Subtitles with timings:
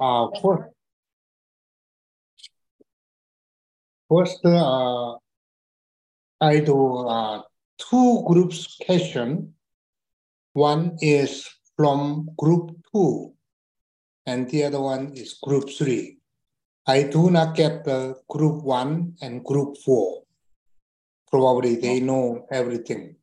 [0.00, 0.70] Uh, first,
[4.08, 5.14] first uh,
[6.40, 7.42] I do uh,
[7.78, 9.54] two groups question.
[10.52, 11.46] One is
[11.76, 13.34] from group two,
[14.26, 16.18] and the other one is group three.
[16.86, 20.24] I do not get the group one and group four.
[21.30, 23.19] Probably they know everything.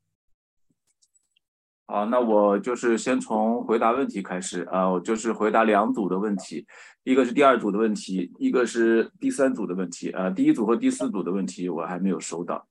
[1.89, 6.67] 好，那我就是先从回答问题开始啊，我就是回答两组的问题，
[7.03, 10.29] 一个是第二组的问题，一个是第三组的问题啊。
[10.29, 12.67] 第一组和第四组的问题我还没有收到。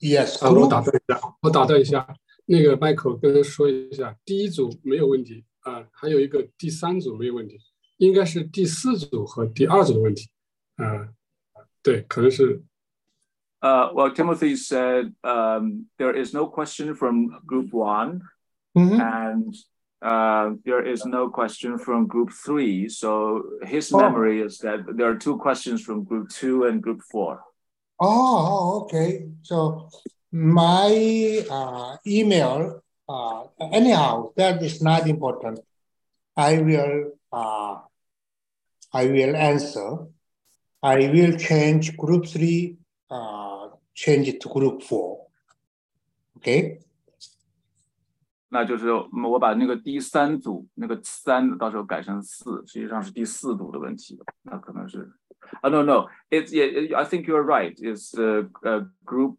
[0.00, 7.58] Yes, 啊，我打断一下，我打断一下，那个 Michael 跟他说一下，第一组没有问题啊，还有一个第三组没有问题，
[7.98, 10.30] 应该是第四组和第二组的问题
[10.76, 11.08] 啊，
[11.82, 12.62] 对，可能是
[13.64, 15.04] Uh, well, Timothy said
[15.34, 17.14] um, there is no question from
[17.50, 18.20] group one,
[18.76, 18.96] Mhm.
[19.00, 19.50] and
[20.12, 22.88] uh, there is no question from group three.
[23.00, 23.08] So
[23.72, 23.98] his Oh.
[24.04, 27.32] memory is that there are two questions from group two and group four.
[27.98, 29.10] Oh, oh, okay.
[29.50, 29.88] So
[30.30, 30.92] my
[31.58, 33.40] uh, email, uh,
[33.80, 35.56] anyhow, that is not important.
[36.36, 36.94] I will,
[37.32, 37.74] uh,
[38.92, 39.88] I will answer.
[40.82, 42.76] I will change group three,
[43.08, 43.43] uh,
[43.94, 45.28] change it to group four.
[46.36, 46.80] Okay.
[48.48, 54.20] 那就是我把那个第三组那个三到时候改成四，实际上是第四组的问题。
[54.42, 55.12] 那可能是
[55.60, 59.38] 啊、no no it's yeah I think you're right it's uh, uh group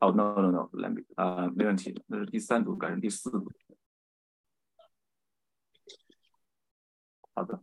[0.00, 3.50] oh no no no let me 啊、没问题，那是第三组改成第四组。
[7.34, 7.60] 好的。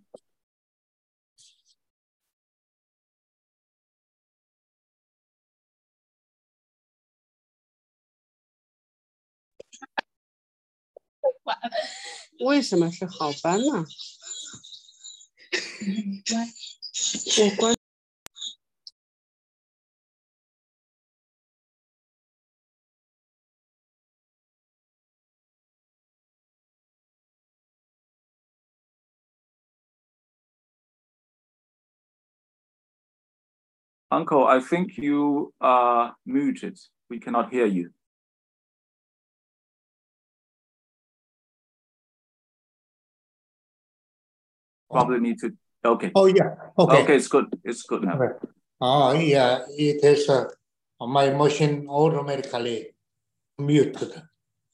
[12.40, 13.84] 为什么是好班呢？
[17.38, 17.74] 我关
[34.10, 36.76] Uncle, I think you are muted.
[37.08, 37.92] We cannot hear you.
[44.89, 45.53] Probably need to.
[45.83, 46.11] Okay.
[46.15, 46.55] Oh, yeah.
[46.77, 47.03] Okay.
[47.03, 47.47] Okay, it's good.
[47.63, 48.19] It's good now.
[48.21, 48.33] Okay.
[48.81, 50.45] Oh, yeah, it is, uh,
[50.99, 52.95] my machine automatically
[53.57, 54.21] muted.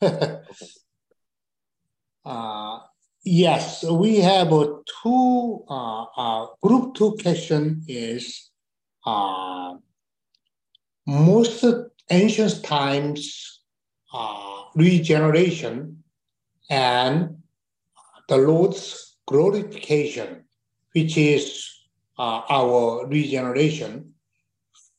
[2.23, 2.77] Uh,
[3.23, 4.67] yes, we have uh,
[5.01, 8.51] two, uh, uh, group two question is,
[9.05, 9.73] uh,
[11.07, 11.65] most
[12.11, 13.61] ancient times,
[14.13, 16.03] uh, regeneration
[16.69, 17.37] and
[18.29, 20.44] the Lord's glorification,
[20.94, 21.68] which is
[22.18, 24.14] uh, our regeneration,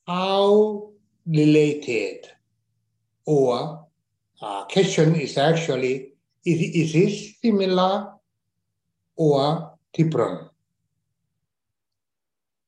[0.05, 0.91] how
[1.25, 2.27] related
[3.25, 3.87] or
[4.41, 6.13] uh, question is actually
[6.45, 8.13] is, is it similar
[9.15, 10.49] or different?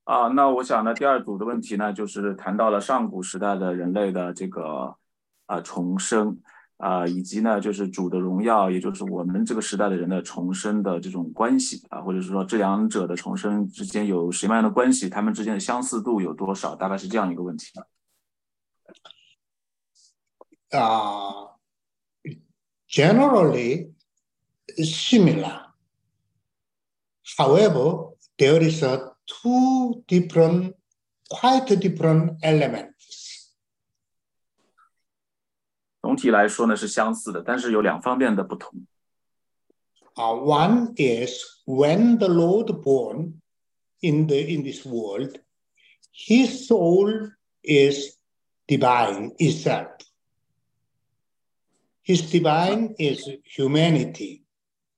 [0.03, 4.96] 啊，那我想呢，第二组的问题呢，就是谈到了上古时代的人类的这个
[5.46, 6.41] 啊重生
[6.77, 16.75] 啊，以及呢就是主的荣耀，也就是我们这个时代的人的重生的这种关系啊，或者是说这两者的重生之间有什么样的关系，他们之间的相似度有多少？
[16.75, 17.71] 大概是这样一个问题。
[20.71, 21.55] 啊
[22.89, 23.93] generally
[24.79, 25.61] similar.
[27.37, 30.75] However, there is a two different,
[31.29, 32.94] quite different element.
[36.13, 38.85] 总体来说呢是相似的，但是有两方面的不同。
[40.16, 43.41] Uh, one is when the Lord born
[44.02, 45.40] in the in this world,
[46.12, 47.31] his soul
[47.63, 48.18] is
[48.68, 49.88] divine itself.
[52.03, 54.44] His divine is humanity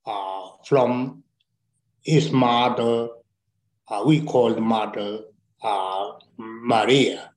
[0.06, 1.24] uh, from
[2.02, 3.10] his mother,
[3.88, 5.26] uh, we call the mother
[5.62, 7.32] uh, Maria.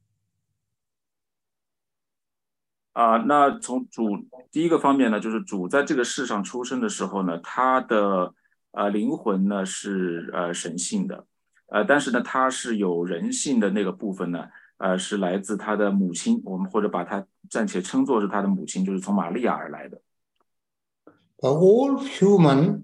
[2.93, 4.09] 啊、那从主
[4.51, 8.33] 第一个方面呢，就是主在这个世上出生的时候呢，他的
[8.71, 11.25] 呃灵魂呢是呃神性的，
[11.67, 20.01] 呃，但是呢，他是有人性的那个部分呢，呃，是来自他的母亲，我们或者把它暂且称作是他的母亲，就是从玛利亚而来的。
[21.37, 22.81] The whole human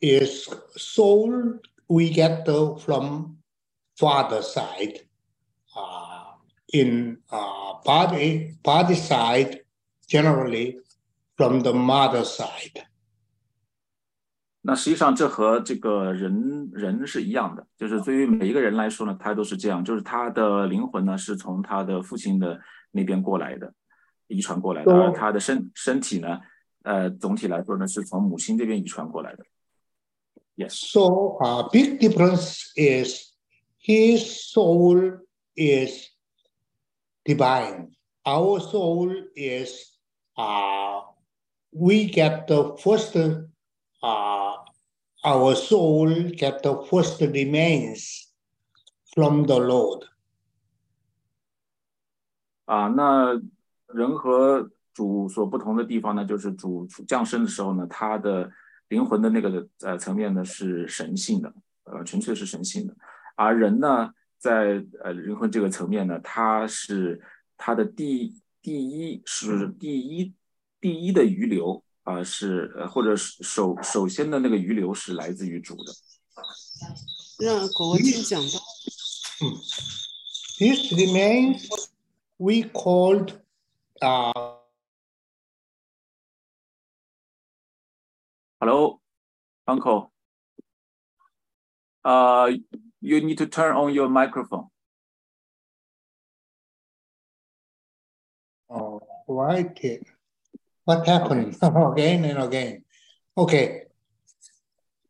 [0.00, 2.44] is soul we get
[2.80, 3.36] from
[3.96, 5.02] father side.
[6.71, 9.61] Uh, in uh, body body side,
[10.05, 10.77] generally
[11.37, 12.83] from the mother side.
[14.61, 22.59] 那实际上这和这个人人是一样的，就是对于每一个人来说呢，他都是这样，就是他的灵魂呢是从他的父亲的
[22.91, 23.73] 那边过来的，
[24.27, 26.41] 遗传过来的，而他的身身体呢，
[26.83, 29.45] 呃，总体来说呢是从母亲这边遗传过来的。
[30.57, 30.73] Yes.
[30.73, 33.31] So a big difference is
[33.79, 35.19] his soul
[35.55, 36.09] is
[37.23, 37.91] divine.
[38.23, 39.97] Our soul is
[40.35, 41.01] uh
[41.71, 44.53] we get the first uh,
[45.23, 48.31] our soul get the first remains
[49.13, 50.05] from the Lord.
[52.65, 53.41] 啊，那
[53.93, 58.51] 人和主所不同的地方呢，就是主降生的时候呢，他的
[58.89, 62.95] 灵魂的那个呃层面呢是神性的，呃，纯粹是神性的。
[63.35, 67.22] 而人呢， 在呃灵魂这个层面呢，它是
[67.56, 70.34] 它的第第一是第一
[70.80, 71.84] 第一的余留。
[72.02, 75.92] 啊，是呃，或者是首首先的那个余留是来自于主的。
[77.38, 78.58] 让国君讲吧。
[79.40, 79.54] 嗯
[80.58, 81.68] ，This remains
[82.38, 83.38] we called
[84.00, 84.58] uh.
[88.58, 89.00] Hello,
[89.66, 90.10] Uncle.
[92.02, 92.60] Uh,
[93.02, 94.68] you need to turn on your microphone.
[98.70, 100.00] Oh, right.
[100.84, 102.84] What happened again and again?
[103.36, 103.82] Okay.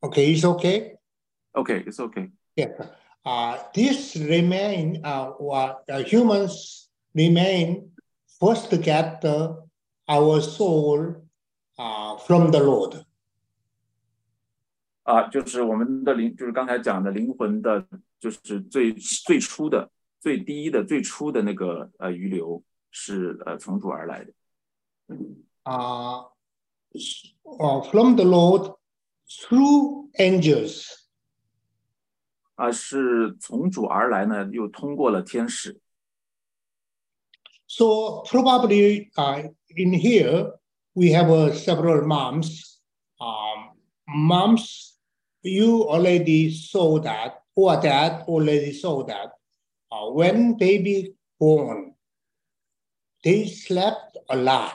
[0.03, 0.95] Okay, it's okay?
[1.55, 2.31] Okay, it's okay.
[2.57, 2.73] Yeah.
[3.25, 7.91] Uh, this remain, uh, what uh, humans remain
[8.41, 9.63] first to get the,
[10.09, 11.23] our soul
[11.79, 13.05] uh, from the Lord.
[15.03, 17.87] 啊，就是我们的灵，就是刚才讲的灵魂的，
[18.21, 19.91] 就是最最初的、
[20.21, 24.33] 最低的、最初的那个呃余留，是呃从主而来的。
[25.65, 26.29] uh,
[27.91, 28.77] from the Lord
[29.29, 30.87] through angels.
[32.55, 35.81] 啊，是从主而来呢，又通过了天使。
[37.67, 40.59] So probably uh, in here
[40.93, 42.79] we have uh, several moms.
[43.19, 43.73] Um,
[44.05, 44.92] moms,
[45.42, 49.32] you already saw that, or dad already saw that.
[49.90, 51.94] Uh, when baby born,
[53.24, 54.74] they slept a lot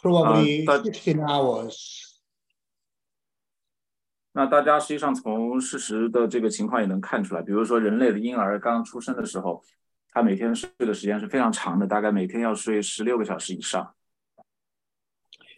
[0.00, 2.06] probably uh, sixteen hours.
[4.32, 9.62] 那大家实际上从事实的这个情况也能看出来，比如说人类的婴儿刚出生的时候，
[10.12, 13.94] 他每天睡的时间是非常长的，大概每天要睡十六个小时以上。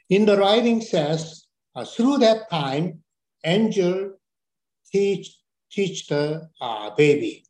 [0.08, 1.43] In the writing says,
[1.76, 3.02] uh, through that time,
[3.44, 4.19] angel
[4.90, 5.38] teach
[5.70, 7.44] teach the uh, baby.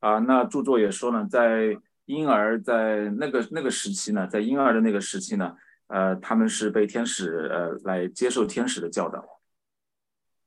[0.00, 5.56] 啊，那着作也说呢，在婴儿在那个那个时期呢，在婴儿的那个时期呢，
[5.88, 9.24] 呃，他们是被天使呃来接受天使的教导。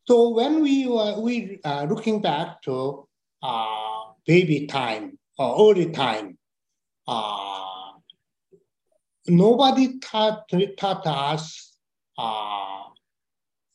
[0.06, 3.08] So when we were we uh, looking back to
[3.42, 6.38] uh, baby time or early time,
[7.06, 8.00] uh,
[9.28, 10.48] nobody taught,
[10.78, 11.75] taught us
[12.18, 12.92] uh,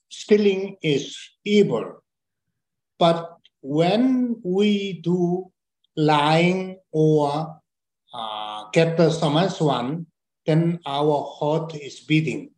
[0.09, 2.03] stealing is evil.
[2.99, 5.53] But when we do
[5.97, 7.61] lying or
[8.13, 10.07] uh, get the summons one,
[10.47, 12.53] then our heart is beating.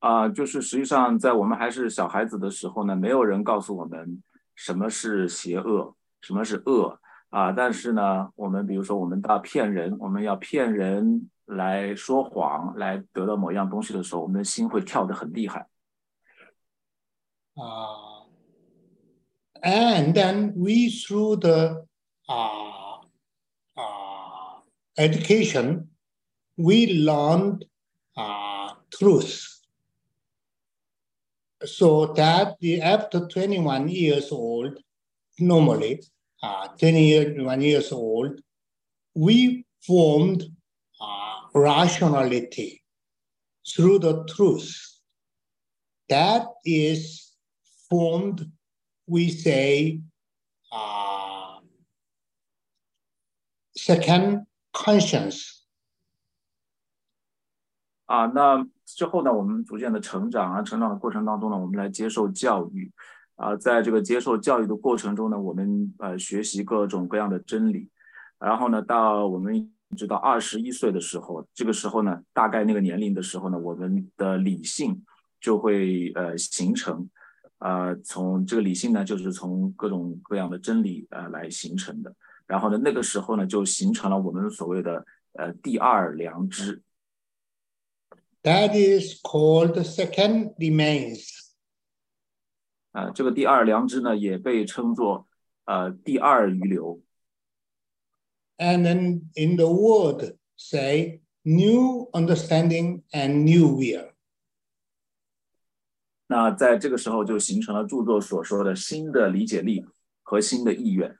[0.00, 4.22] 啊、uh,，就是实际上在我们还是小孩子的时候呢，没有人告诉我们
[4.54, 7.50] 什么是邪恶，什么是恶啊。
[7.50, 15.68] Uh, 但是呢，我们比如说我们到骗人，我们要骗人 来说谎，来得到某样东西的时候，我们的心会跳得很厉害。
[17.54, 18.26] 啊、
[19.62, 21.86] uh,，and then we through the
[22.26, 23.00] 啊、
[23.74, 25.88] uh,。education,
[26.56, 27.64] we learned
[28.16, 29.60] uh, truth.
[31.64, 34.78] So that after 21 years old,
[35.38, 36.02] normally,
[36.42, 38.40] uh, 21 years old,
[39.14, 40.48] we formed uh,
[41.54, 42.82] rationality
[43.64, 44.70] through the truth.
[46.08, 47.32] That is
[47.90, 48.50] formed,
[49.06, 50.00] we say,
[50.72, 51.60] uh,
[53.74, 55.62] second conscience
[58.06, 62.92] 啊，那之后呢，我们逐渐的成长啊，成长的过程当中呢，我们来接受教育
[63.34, 67.90] 啊，在这个接受教育的过程中呢，我们呃学习各种各样的真理，
[68.38, 75.03] 然后呢，到我们一 直到二十一岁的时候，这个时候呢，大概那个年龄的时候呢，我们的理性
[75.39, 77.09] 就会呃形成，
[77.59, 82.15] 呃，从这个理性呢，就是从各种各样的真理呃来形成的。
[82.47, 86.81] 然后呢，那个时候呢，就形成了我们所谓的呃第二良知。
[88.43, 91.51] That is called second remains.
[92.91, 95.27] 啊、这个第二良知呢，也被称作
[95.65, 97.01] 呃第二余留。
[98.60, 104.12] And then in the word say new understanding and new will.
[106.28, 109.84] 那在这个时候就形成了着作所说的新的理解力
[110.22, 111.16] 和新的意愿。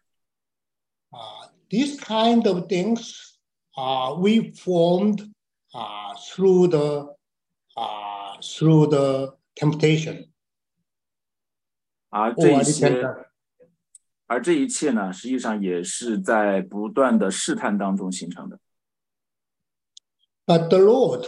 [1.11, 3.39] Uh, these kind of things
[3.77, 5.33] uh, we formed
[5.73, 7.15] uh, through the
[7.77, 10.29] uh, through the temptation
[12.11, 13.27] 而这 or 一些， repentance.
[14.31, 18.59] 而这一切呢，实际上也是在不断的试探当中形成的。
[20.45, 21.27] But the Lord,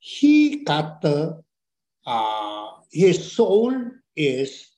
[0.00, 1.44] He got the
[2.04, 3.72] uh, His soul
[4.14, 4.76] is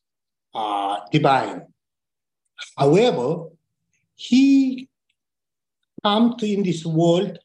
[0.53, 1.73] uh, divine.
[2.77, 3.51] However,
[4.15, 4.89] He
[6.03, 7.39] come to in this world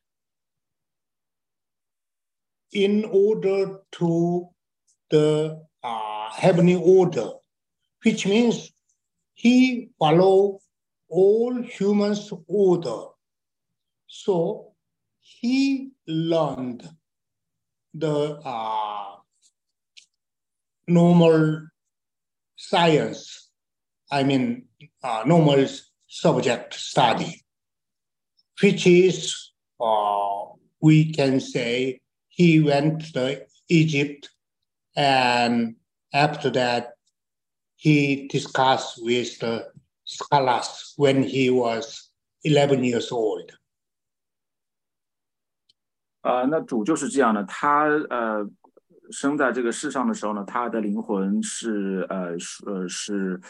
[2.71, 4.50] in order to
[5.09, 7.31] the uh, heavenly order,
[8.03, 8.70] which means
[9.34, 10.60] he follow
[11.08, 13.06] all humans' order.
[14.06, 14.72] So
[15.20, 16.88] he learned
[17.94, 19.16] the uh,
[20.86, 21.68] normal
[22.56, 23.50] science,
[24.10, 24.66] I mean,
[25.02, 25.66] uh, normal
[26.06, 27.42] subject study,
[28.60, 30.44] which is, uh,
[30.80, 34.30] we can say, he went to Egypt
[34.96, 35.76] and
[36.12, 36.92] after that,
[37.82, 39.72] he discussed with the
[40.04, 42.10] scholars when he was
[42.44, 43.50] 11 years old.
[46.22, 48.48] 呃，那主就是这样的，他呃
[49.10, 53.40] 生在这个世上的时候呢，他的灵魂是呃是呃是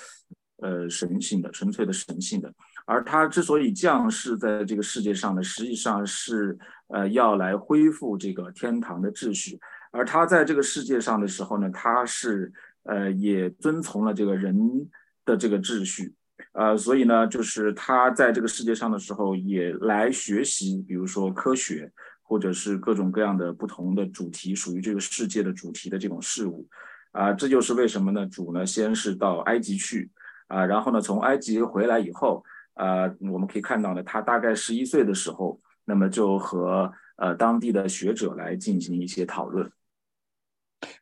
[0.57, 2.51] 呃神性的，纯粹的神性的。
[2.87, 6.59] 而他之所以降世在这个世界上呢，实际上是
[6.89, 9.61] 呃要来恢复这个天堂的秩序。
[9.91, 12.51] 而他在这个世界上的时候呢，他是
[12.85, 14.91] 呃也遵从了这个人
[15.25, 16.15] 的这个秩序。
[16.53, 21.91] 呃，所以呢，就是他在这个世界上的时候，也来学习，比如说科学，
[22.23, 26.69] 或者是各种各样的不同的主题，属于这个世界的主题的这种事物。
[27.13, 28.27] 啊、这就是为什么呢？
[28.27, 30.11] 主呢，先是到埃及去，
[30.49, 39.71] 啊、然后呢，从埃及回来以后，啊、我们可以看到呢，他大概十一岁的时候，那么就和呃当地的学者来进行一些讨论。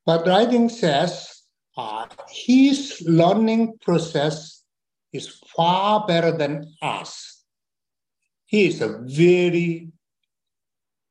[0.05, 1.40] But writing says
[1.80, 4.64] uh, his learning process
[5.12, 7.44] is far better than us.
[8.46, 9.90] He is a very,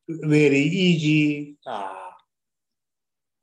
[0.09, 1.57] very easy.
[1.67, 2.11] Uh,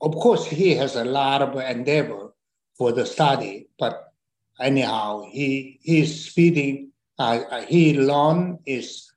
[0.02, 2.34] of course, he has a lot of endeavor
[2.78, 4.14] for the study, but
[4.60, 9.12] anyhow, he his speeding, uh, uh, he learn is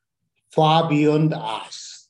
[0.50, 2.08] far beyond us.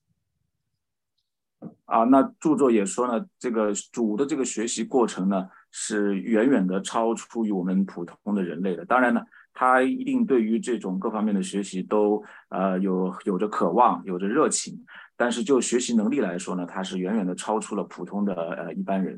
[1.86, 8.85] 啊，那着作也说呢，这个主的这个学习过程呢， 是远远的超出于我们普通的人类的。
[8.85, 9.21] 当然呢，
[9.53, 14.85] 他一定对于这种各方面的学习都呃有有着渴望，有着热情，
[15.15, 19.17] 但是就学习能力来说呢，他是远远的超出了普通的呃一般人。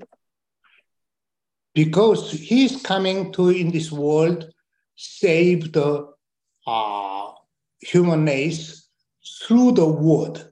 [1.73, 4.45] because he's coming to in this world
[4.95, 6.05] save the
[6.67, 7.31] uh,
[7.81, 8.89] human race
[9.23, 10.50] through the word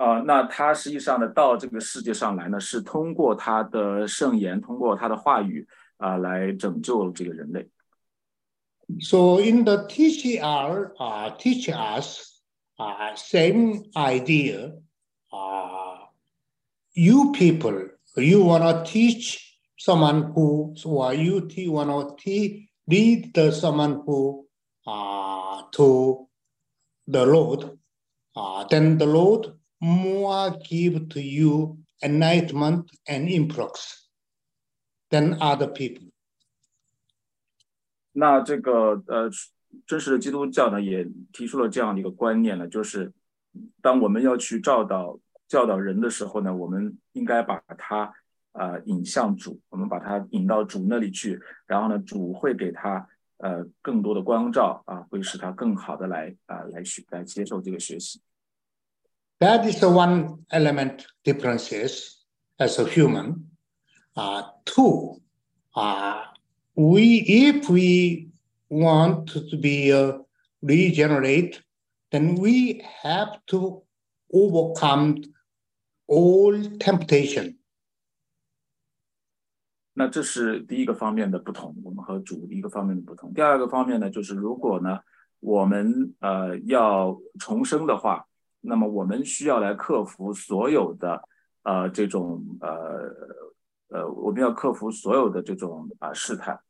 [0.00, 5.66] 呃，那他实际上呢，到这个世界上来呢，是通过他的圣言，通过他的话语
[5.96, 7.68] 啊、来拯救这个人类。
[9.00, 12.40] so in the tcr uh, teach us
[12.78, 14.72] uh, same idea
[15.32, 15.96] uh,
[16.92, 17.74] you people
[18.14, 21.40] you want to teach someone who or you
[21.72, 24.46] want to te- lead the someone who
[24.86, 26.28] uh, to
[27.08, 27.76] the lord
[28.36, 34.07] uh, then the lord more give to you enlightenment and influx
[35.09, 36.09] than other people
[38.13, 39.29] 那这个呃，
[39.85, 43.11] 真实的基督教呢，也提出了这样的一个观念呢，就是
[43.81, 48.13] 当我们要去教导教导人的时候呢，我们应该把他
[48.51, 53.07] 呃引向主，我们把他引到主那里去，然后呢，主会给他
[53.37, 58.21] 呃更多的光照啊，会使他更好的来啊、来学来接受这个学习。
[59.40, 62.24] That is the one element differences
[62.58, 63.50] as a human.
[64.16, 65.20] Uh, two,
[65.74, 66.22] uh,
[66.74, 68.28] we if we
[68.70, 70.18] want to be uh,
[70.62, 71.60] regenerate,
[72.10, 73.82] then we have to
[74.32, 75.22] overcome
[76.06, 77.58] all temptation.
[79.92, 83.32] 那这是第一个方面的不同，我们和主一个方面的不同。
[83.32, 85.00] 第二个方面呢，就是如果呢，
[85.40, 88.26] 我们呃要重生的话，
[88.60, 91.22] 那么我们需要来克服所有的
[91.62, 92.68] 呃这种呃
[93.88, 96.60] 呃，我们要克服所有的这种啊试探，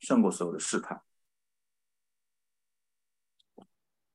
[0.00, 1.00] 胜过所有的试探。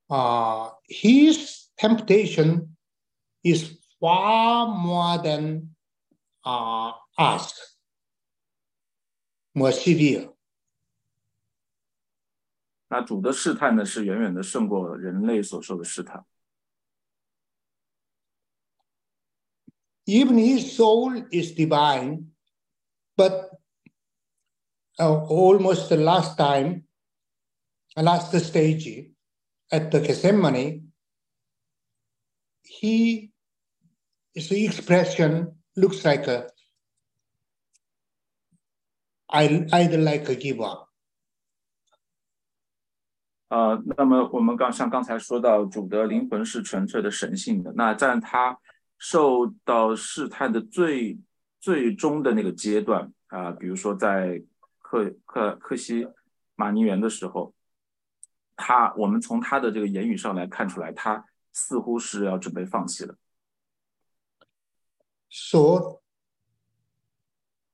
[0.07, 2.75] Uh, his temptation
[3.41, 5.69] is far more than
[6.43, 7.53] uh, us,
[9.53, 10.35] more severe.
[12.87, 16.23] 那主的试探呢，是远远的胜过人类所受的试探。
[20.09, 22.27] Even his soul is divine,
[23.17, 23.49] but
[24.99, 26.83] uh, almost the last time,
[27.97, 29.11] uh, last stage
[29.71, 30.91] at the Gethsemane,
[32.61, 33.31] he
[34.33, 36.49] his expression looks like a
[39.27, 40.89] I I'd like a give up.
[43.47, 47.71] 呃，那么我们刚像刚才说到，主的灵魂是纯粹的神性的。
[47.73, 48.59] 那在他
[48.99, 51.19] 受到试探的最
[51.59, 54.41] 最终的那个阶段啊、比如说在
[54.79, 56.07] 克克克西
[56.55, 57.53] 马尼园的时候，
[58.55, 63.17] 他我们从他的这个言语上来看出来，他似乎是要准备放弃了。
[65.29, 66.01] So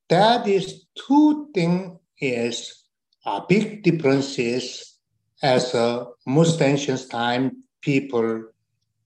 [0.08, 2.86] that is two thing is
[3.24, 4.96] a big differences
[5.42, 8.52] as a most ancient time people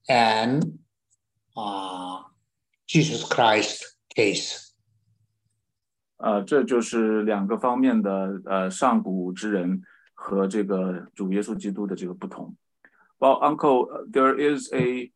[0.08, 0.78] and
[1.54, 2.22] uh,
[2.86, 3.82] Jesus Christ
[4.14, 4.62] case.
[6.18, 9.82] 呃，这就是两个方面的呃上古之人
[10.14, 12.56] 和这个主耶稣基督的这个不同。
[13.18, 15.10] Well, Uncle, there is a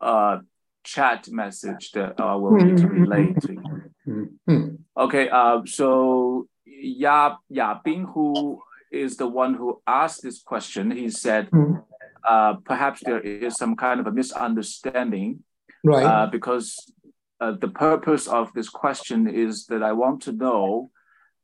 [0.00, 0.42] uh,
[0.84, 4.30] chat message that uh, we'll need to relay to you.
[4.48, 4.78] Mm.
[4.96, 11.08] Okay, uh, so Ya Ya Bing, who is the one who asked this question, he
[11.10, 11.82] said Mm.
[12.24, 15.40] uh, perhaps there is some kind of a misunderstanding
[15.87, 16.05] Right.
[16.05, 16.91] uh, because
[17.39, 20.91] uh, the purpose of this question is that I want to know.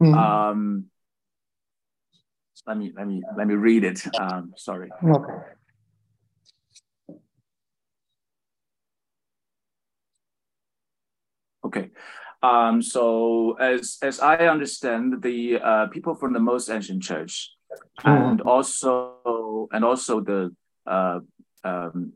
[0.02, 0.18] Mm.
[0.18, 0.86] Um,
[2.68, 4.02] let me let me let me read it.
[4.20, 4.90] Um, sorry.
[5.04, 5.34] okay.
[11.66, 11.90] Okay.
[12.42, 17.52] Um, so as as I understand, the uh, people from the most ancient church,
[18.04, 21.20] and also and also the uh,
[21.64, 22.14] um,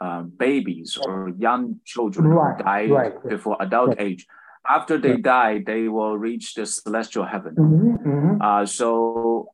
[0.00, 3.28] uh, babies or young children Right, who died right.
[3.28, 4.00] before adult Right.
[4.00, 4.26] age,
[4.68, 7.54] after they die, they will reach the celestial heaven.
[7.56, 8.40] Mhm, mhm.
[8.40, 9.52] Uh, so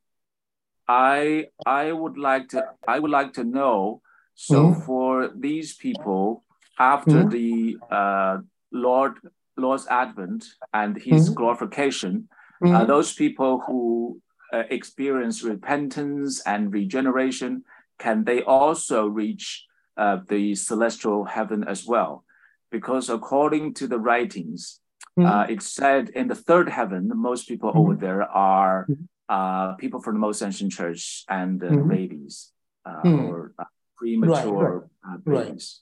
[0.88, 4.02] I I would like to I would like to know.
[4.34, 4.82] So Mhm.
[4.84, 6.44] for these people,
[6.78, 7.30] after Mhm.
[7.30, 8.38] the uh,
[8.72, 9.20] Lord
[9.56, 11.34] Lord's advent and His Mhm.
[11.34, 12.28] glorification,
[12.62, 12.86] uh, Mhm.
[12.88, 14.20] those people who
[14.52, 17.64] uh, experience repentance and regeneration,
[17.98, 19.64] can they also reach
[19.96, 22.24] uh, the celestial heaven as well?
[22.70, 24.80] Because according to the writings,
[25.18, 25.26] Mhm.
[25.26, 29.08] uh, it's said in the third heaven, most people over there are Mhm.
[29.28, 32.52] uh, people from the most ancient church and uh, babies
[32.84, 33.18] uh, Mhm.
[33.24, 33.64] or uh,
[33.96, 35.46] premature uh, right.
[35.46, 35.80] babies.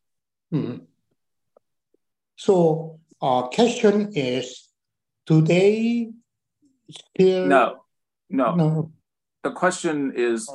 [0.52, 0.86] Mhm.
[2.36, 4.68] So, our question is,
[5.26, 6.12] do they
[6.90, 7.46] still?
[7.46, 7.84] No,
[8.28, 8.54] no.
[8.54, 8.92] No.
[9.42, 10.48] The question is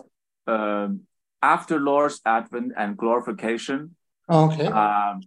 [0.48, 1.08] um,
[1.46, 3.96] after Lord's advent and glorification,
[4.28, 4.66] Okay.
[4.66, 5.22] um,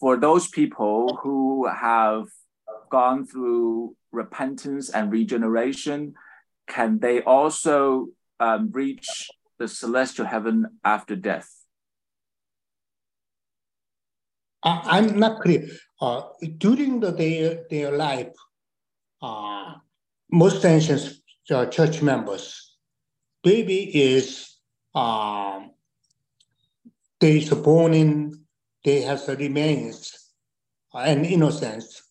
[0.00, 2.26] for those people who have
[2.90, 6.14] gone through repentance and regeneration,
[6.66, 8.08] can they also
[8.40, 11.48] um, reach the celestial heaven after death?
[14.64, 15.68] I, I'm not clear.
[16.00, 16.22] Uh,
[16.58, 18.34] during the their their life,
[19.22, 19.74] uh,
[20.30, 21.14] most ancient
[21.50, 22.74] uh, church members,
[23.44, 24.51] baby is
[24.94, 25.70] um,
[27.20, 28.44] they is born in,
[28.84, 30.30] they have the remains
[30.94, 32.02] uh, and innocence.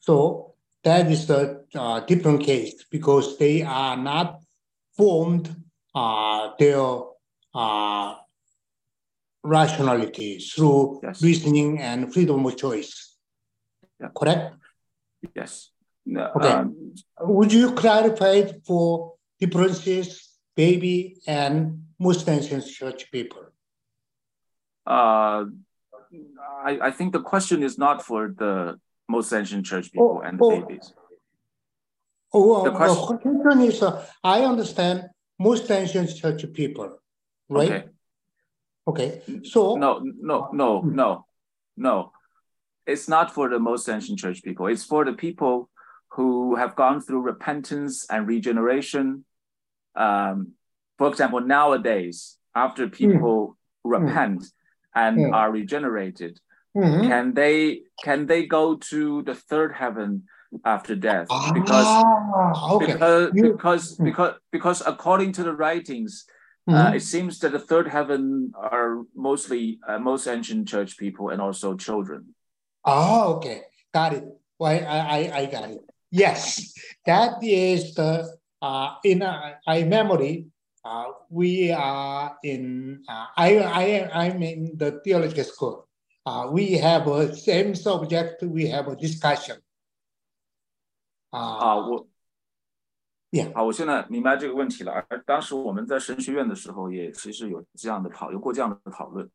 [0.00, 4.40] So that is a uh, different case because they are not
[4.96, 5.54] formed
[5.94, 6.84] uh, their
[7.54, 8.14] uh,
[9.42, 11.22] rationality through Yes.
[11.22, 13.16] reasoning and freedom of choice.
[14.00, 14.08] Yeah.
[14.16, 14.56] Correct?
[15.34, 15.70] Yes.
[16.06, 16.48] No, Okay.
[16.50, 23.42] um, Would you clarify it for differences, baby and most ancient church people?
[24.86, 25.44] uh,
[26.64, 28.78] I, I think the question is not for the
[29.08, 30.50] most ancient church people Oh, and the oh.
[30.60, 30.92] babies.
[32.32, 36.98] Oh, The question- uh, question is, uh, I understand most ancient church people,
[37.48, 37.70] right?
[37.70, 37.84] Okay.
[38.86, 39.76] Okay, so.
[39.76, 40.94] No, no, no, Hmm.
[40.94, 41.26] no,
[41.76, 42.12] no.
[42.86, 44.66] It's not for the most ancient church people.
[44.66, 45.70] It's for the people
[46.10, 49.24] who have gone through repentance and regeneration.
[49.96, 50.52] Um,
[50.98, 54.44] for example, nowadays, after people repent
[54.94, 55.34] and Mm.
[55.34, 56.38] are regenerated,
[56.74, 60.24] can they can they go to the third heaven
[60.64, 61.28] after death?
[61.52, 62.86] Because ah, okay.
[62.86, 66.26] because You- because because because according to the writings,
[66.68, 66.74] Mhm.
[66.74, 71.40] uh, it seems that the third heaven are mostly uh, most ancient church people and
[71.42, 72.34] also children.
[72.84, 73.62] Oh, okay.
[73.92, 74.24] Got it.
[74.58, 75.82] Why I, I, I got it.
[76.10, 76.72] Yes,
[77.06, 80.46] that is the uh in uh, I memory
[80.83, 85.87] Uh, we are in uh, I I I'm in the theological school.
[86.25, 88.41] Uh, we have a same subject.
[88.43, 89.59] We have a discussion.
[91.31, 92.07] 啊， Uh, 我
[93.31, 93.53] Yeah.
[93.53, 94.91] 好，我现在明白这个问题了。
[94.91, 99.29] 而当时我们在神学院的时候，也其实有这样的讨有过这样的讨论。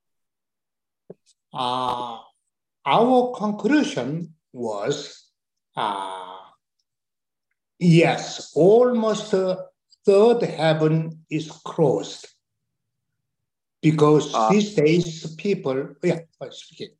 [1.53, 2.19] uh,
[2.83, 5.31] our conclusion was
[5.77, 6.39] uh,
[7.79, 9.57] yes, almost uh,
[10.05, 12.27] third heaven is closed
[13.81, 14.51] because Ah.
[14.51, 16.97] these days people, yeah, oh, speak it.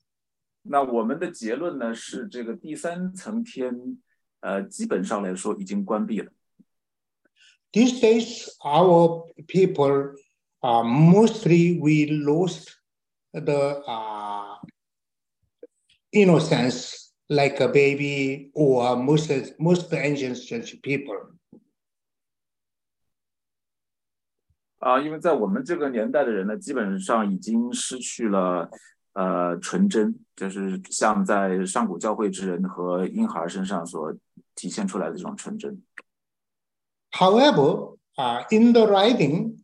[0.63, 3.99] 那我们的结论呢是，这个第三层天，
[4.41, 6.33] 呃，基本上来说已经关闭了。
[7.73, 10.15] These days, our people,
[10.63, 12.69] uh, mostly we lost
[13.33, 14.57] the uh,
[16.13, 21.35] innocence like a baby or most most ancient church people.
[24.79, 28.69] 啊，因为在我们这个年代的人呢，基本上已经失去了
[29.15, 34.15] 呃纯真，就是像在上古教会之人和婴孩身上所
[34.55, 35.83] 体现出来的这种纯真。
[37.13, 39.59] However, uh, in the writing,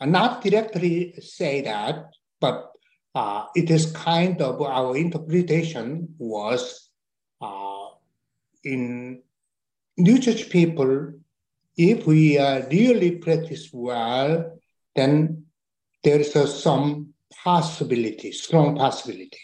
[0.00, 2.06] uh, not directly say that,
[2.40, 2.70] but
[3.14, 6.90] uh, it is kind of our interpretation was
[7.40, 7.98] uh,
[8.62, 9.22] in
[9.96, 11.12] New Church people,
[11.79, 14.59] if we are really practice well,
[14.93, 15.45] then
[16.03, 17.13] there is a, some
[17.43, 19.39] possibility, strong possibility.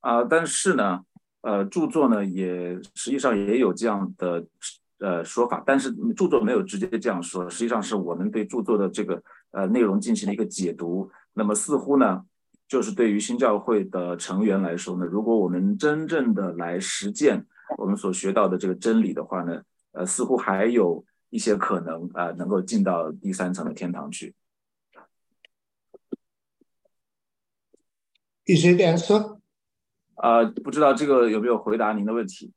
[0.00, 1.00] 啊、但是呢，
[1.40, 4.44] 呃，著作呢也实际上也有这样的
[4.98, 11.10] 呃说法，但是著作没有直接这样说，实际上是我们对著作的这个呃内容进行了一个解读。
[11.32, 12.22] 那么似乎呢，
[12.68, 17.46] 就是对于新教会的成员来说呢，如果我们真正的来实践
[17.78, 19.62] 我们所学到的这个真理的话呢，
[19.98, 24.32] 呃，似乎还有一些可能啊、呃能够进到第三层的天堂去。
[28.46, 29.40] Is it answer?
[30.14, 32.52] 呃，不知道这个有没有回答您的问题？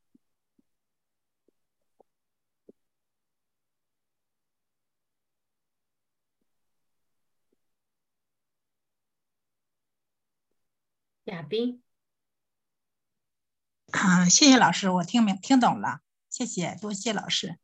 [11.26, 11.82] 亚斌，
[13.92, 17.59] 啊，谢谢老师，我听明听懂了，谢谢，多谢老师。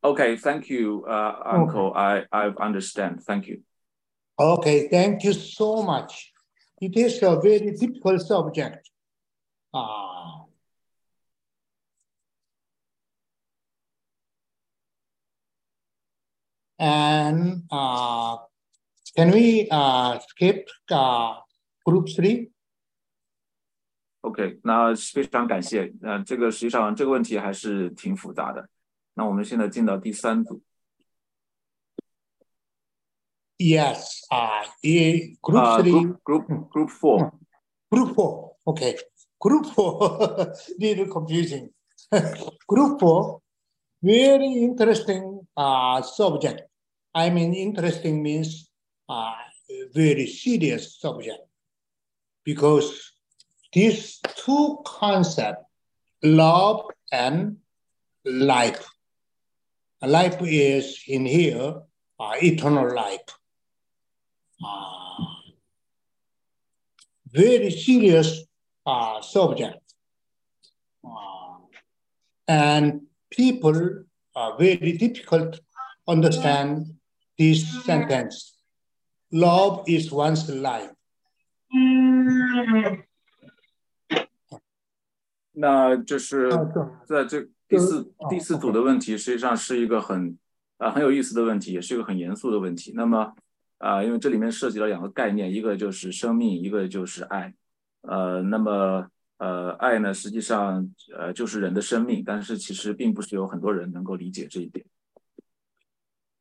[0.00, 1.92] Okay, thank you, uh, Uncle.
[1.92, 3.20] I I understand.
[3.24, 3.62] Thank you.
[4.36, 6.32] Okay, thank you so much.
[6.80, 8.88] It is a very difficult subject.
[9.74, 10.48] Ah.
[16.78, 18.36] and uh,
[19.16, 21.34] can we uh, skip uh,
[21.84, 22.50] group three?
[24.22, 25.92] OK，那非常感谢。
[26.02, 28.68] 呃，这个实际上这个问题还是挺复杂的。
[29.14, 30.62] 那我们现在进到第三组
[33.58, 35.92] Yes, uh, eh, group 啊、 three.
[36.22, 37.32] group group group four。
[37.90, 38.96] Group four, okay.
[39.40, 41.70] Group four, little confusing.
[42.66, 43.40] Group four,
[44.02, 46.62] very interesting uh, subject.
[47.14, 48.70] I mean, interesting means
[49.08, 49.34] uh,
[49.92, 51.40] very serious subject
[52.44, 53.11] because
[53.73, 55.65] these two concepts,
[56.21, 57.57] love and
[58.25, 58.87] life.
[60.01, 61.81] Life is in here,
[62.19, 63.19] uh, eternal life.
[64.63, 65.25] Uh,
[67.31, 68.41] very serious
[68.85, 69.79] uh, subject.
[71.03, 71.57] Uh,
[72.47, 74.03] and people
[74.35, 75.61] are very difficult to
[76.07, 76.93] understand
[77.39, 78.57] this sentence.
[79.31, 80.91] Love is one's life.
[85.53, 86.49] 那就是
[87.05, 90.37] 在这第四哦第四组的问题，实际上是一个很
[90.77, 92.91] 啊、很有意思的问题，也是一个很严肃的问题。
[92.95, 93.33] 那么
[93.77, 97.53] 啊、因为这里面涉及了两个概念，一个就是生命，一个就是爱。
[98.01, 104.85] 呃，那么呃，爱呢，实际上呃就是人的生命，但是其实并不是有很多人能够理解这一点。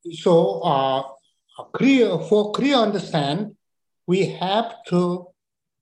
[0.04, 1.04] So, uh,
[1.72, 3.54] clear for clear understand,
[4.06, 5.32] we have to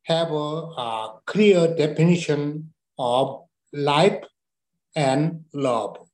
[0.04, 4.21] have a, uh clear definition of life
[4.93, 6.07] and love.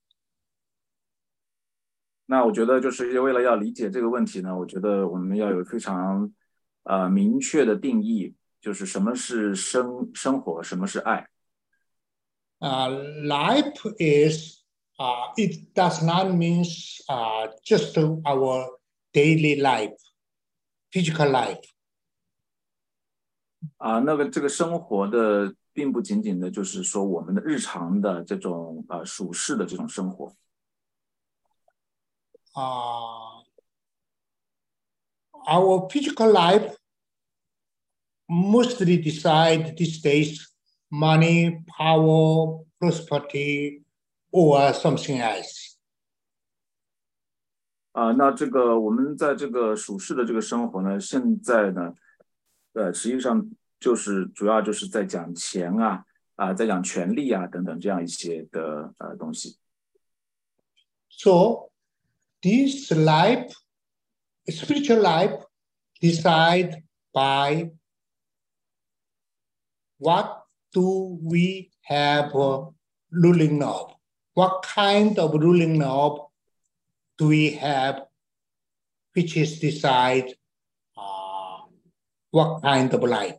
[2.26, 6.32] 那我觉得就是为了要理解这个问题呢，我觉得我们要有非常
[6.84, 11.28] 呃明确的定义，就是什么是生生活，什么是爱。
[12.60, 12.90] Uh,
[13.26, 14.64] life is,
[14.98, 16.64] uh, it does not mean
[17.10, 18.68] uh, just our
[19.12, 19.98] daily life,
[20.92, 21.60] physical life.
[23.78, 30.33] 啊，那个这个生活的， 并不仅仅的就是说我们的日常的这种呃属世的这种生活。
[32.55, 33.45] Uh,
[35.47, 36.75] our physical life
[38.27, 40.49] mostly decide these days
[40.89, 43.83] money, power, prosperity,
[44.31, 45.75] or something else.
[47.93, 51.95] 啊，那这个我们在这个属世的这个生活呢，现在呢，
[52.73, 59.58] 呃，实际上 就是主要就是在讲钱啊，啊，在讲权利啊等等这样一些的呃东西。
[61.10, 61.70] So,
[62.42, 63.54] this life,
[64.48, 65.46] spiritual life,
[66.00, 67.72] decide by
[69.98, 72.72] what do we have uh,
[73.12, 73.94] ruling of?
[74.34, 76.32] What kind of ruling of
[77.18, 78.08] do we have,
[79.14, 80.34] which is decide
[80.98, 81.68] uh,
[82.32, 83.38] what kind of life?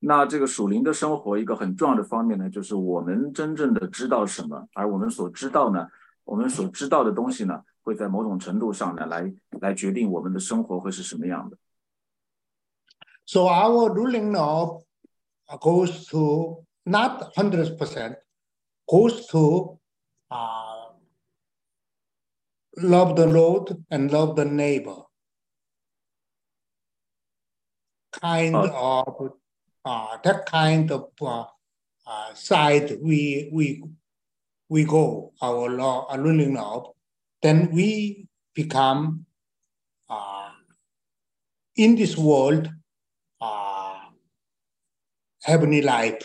[0.00, 5.88] 那这个属灵的生活一个很重要的方面呢，就是我们真正的知道什么，而我们所知道呢，
[6.24, 11.56] 我们所知道的东西呢，会在某种程度上呢，来来决定我们的生活会是什么样的。
[13.24, 14.84] So our ruling of
[15.60, 18.18] goes to not hundred percent,
[18.86, 19.78] goes to
[20.30, 20.92] uh,
[22.76, 25.06] love the Lord and love the neighbor.
[28.12, 29.28] Kind Uh, of uh,
[30.23, 31.45] that kind of uh,
[32.07, 33.83] uh, side we we
[34.69, 36.93] we go our law our ruling of,
[37.41, 39.25] then we become
[40.09, 40.49] uh,
[41.75, 42.69] in this world
[43.39, 43.99] uh,
[45.43, 46.21] heavenly life,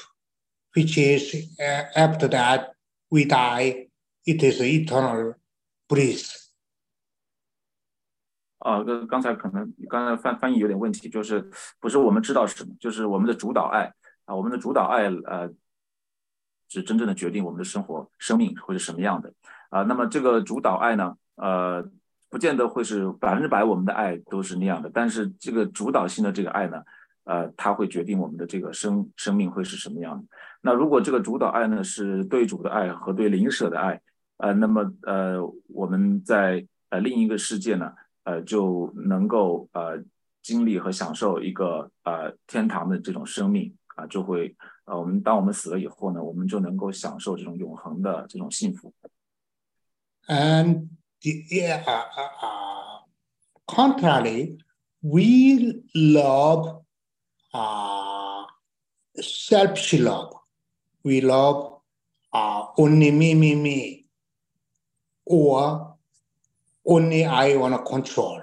[0.74, 2.70] which is uh, after that
[3.10, 3.86] we die,
[4.26, 5.34] it is eternal
[5.88, 6.45] bliss.
[8.66, 11.48] 啊，刚刚才可能刚才翻翻译有点问题，就是
[11.78, 13.92] 不是我们知道什么，就是我们的主导爱
[14.24, 15.48] 啊，我们的主导爱呃，
[16.68, 19.32] 是真正的决定我们的生活生命会是什么样的
[19.70, 19.82] 啊。
[19.84, 21.88] 那么这个主导爱呢，呃，
[22.28, 26.82] 不见得会是百分之百我们的爱都是那样的，但是这个主导性的这个爱呢，
[27.22, 30.24] 呃，它会决定我们的这个生生命会是什么样的。
[30.60, 34.00] 那如果这个主导爱呢是对主的爱和对邻舍的爱，
[34.38, 37.92] 呃，那么呃，我们在呃另一个世界呢。
[38.26, 40.02] 呃，就能够呃
[40.42, 48.92] 经历和享受一个呃天堂的这种生命啊，就会呃我们当我们死了以后呢，我们就能够享受这种永恒的这种幸福。
[50.28, 50.88] And
[51.22, 52.98] yeah, uh, uh, uh,
[53.64, 54.58] contrary,
[55.00, 56.82] we love
[57.54, 58.44] uh,
[59.14, 60.32] selfish love.
[61.04, 61.80] We love
[62.32, 64.06] uh, only me, me, me,
[65.24, 65.85] or
[66.85, 68.41] only I want to control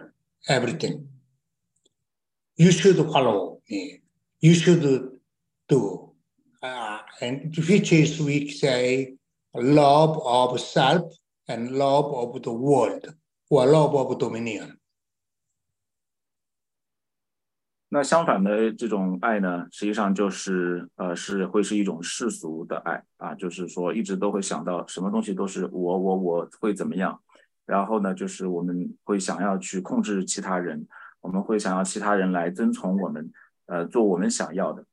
[0.49, 1.09] everything.
[2.57, 4.01] You should follow me.
[4.41, 5.21] You should
[5.69, 6.13] do.
[6.63, 9.15] Uh, and which is, we say,
[9.55, 11.13] love of self
[11.47, 13.15] and love of the world
[13.49, 14.75] or love of dominion.
[17.91, 27.23] 那相反的这种爱呢，实际上就是呃是会是一种世俗的爱啊，就是说一直都会想到什么东西都是我我我会怎么样，
[27.67, 30.87] 然后呢，就是我们会想要去控制其他人，
[31.21, 33.33] 我们会想要其他人来遵从我们，
[33.67, 34.85] 呃，做我们想要的，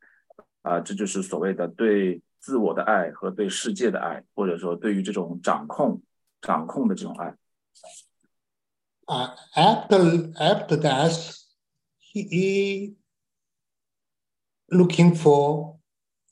[0.62, 6.02] 啊、这就是所谓的对自我的爱和对世界的爱，或者说对于这种掌控、
[6.42, 7.36] 掌控的这种爱。
[9.08, 11.12] Uh, after after that,
[12.00, 12.96] he, he
[14.70, 15.78] looking for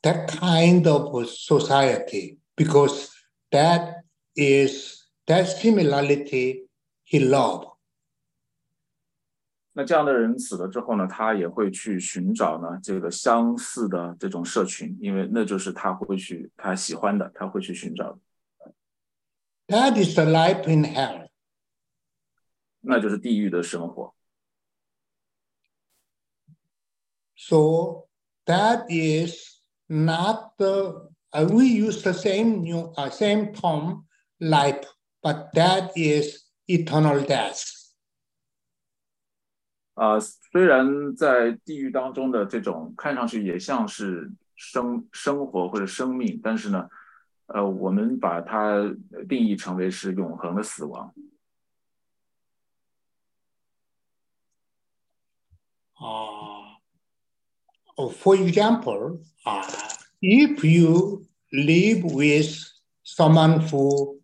[0.02, 3.12] that kind of society because
[3.52, 4.04] that
[4.36, 4.97] is
[5.28, 6.68] that similarity
[7.06, 7.72] he love.
[9.76, 18.20] 那这样的人死了之后呢，他也会去寻找呢这个相似的这种社群，因为那就是他会去他喜欢的，他会去寻找的，
[19.68, 21.30] That is the life in hell.
[22.82, 24.14] 那就是地狱的生活。
[27.36, 28.08] So
[28.46, 34.06] that is not the uh, we use the same new uh, same term
[34.38, 34.84] life,
[35.22, 37.64] but that is eternal death.
[39.96, 46.90] 啊、虽然在地狱当中的这种看上去也像是生生活或者生命，但是呢，
[47.46, 48.82] 呃，我们把它
[49.30, 51.14] 定义成为是永恒的死亡。
[56.02, 56.76] uh,
[57.96, 59.64] for example, uh,
[60.22, 62.50] if you live with
[63.04, 64.17] someone who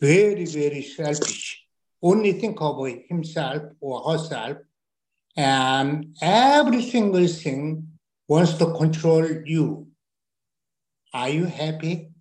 [0.00, 1.66] very, very selfish,
[2.00, 4.58] only think of himself or herself,
[5.36, 9.88] and every single thing wants to control you.
[11.12, 12.12] Are you happy?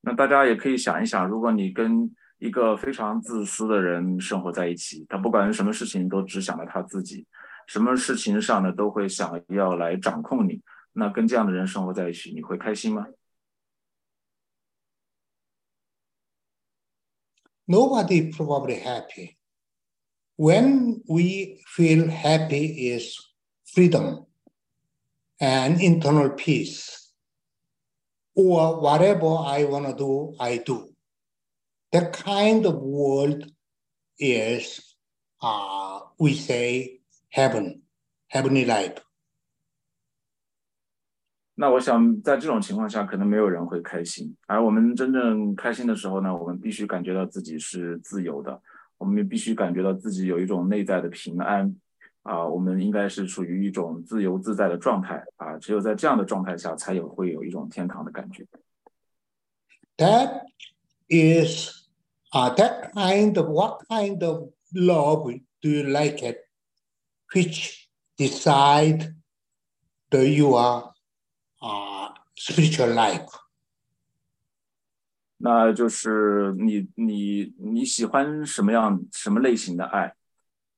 [0.00, 7.26] 那大家也可以想一想，如果你跟一个非常自私的人生活在一起，他不管什么事情都只想着他自己，
[7.66, 10.62] 什么事情上呢都会想要来掌控你。
[10.92, 13.06] 那跟这样的人生活在一起，你会开心吗
[17.68, 19.38] ？Nobody probably happy.
[20.36, 23.18] When we feel happy is
[23.64, 24.26] freedom
[25.40, 27.10] and internal peace
[28.34, 30.90] or whatever I want to do, I do.
[31.92, 33.50] That kind of world
[34.18, 34.94] is,
[35.40, 37.00] uh, we say,
[37.30, 37.82] heaven,
[38.28, 38.98] heavenly life.
[41.55, 44.35] 那我想，在这种情况下，可能没有人会开心。
[44.47, 48.61] 而我们真正开心的时候呢，我们必须感觉到自己是自由的，
[48.97, 51.75] 我们也必须感觉到自己有一种内在的平安。
[52.23, 58.45] 啊，我们应该是处于一种自由自在的状态啊，只有在这样的状态下，才有会有一种天堂的感觉。
[59.97, 60.43] That
[61.09, 61.87] is,
[62.31, 66.47] uh, that kind of what kind of love do you like it?
[67.33, 69.15] Which decide
[70.11, 70.93] the your
[71.66, 73.26] uh spiritual life?
[75.38, 80.14] 那就是你你你喜欢什么样什么类型的爱？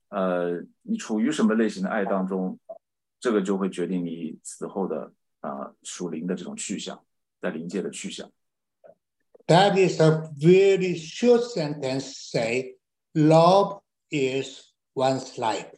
[0.09, 2.59] 呃，你处于什么类型的爱当中，
[3.21, 7.05] 这个就会决定你死后的啊属灵的这种去向，
[7.41, 8.31] 在灵界的去向。
[9.47, 12.31] That is a very short sentence.
[12.31, 12.79] Say,
[13.15, 15.71] love is one's life.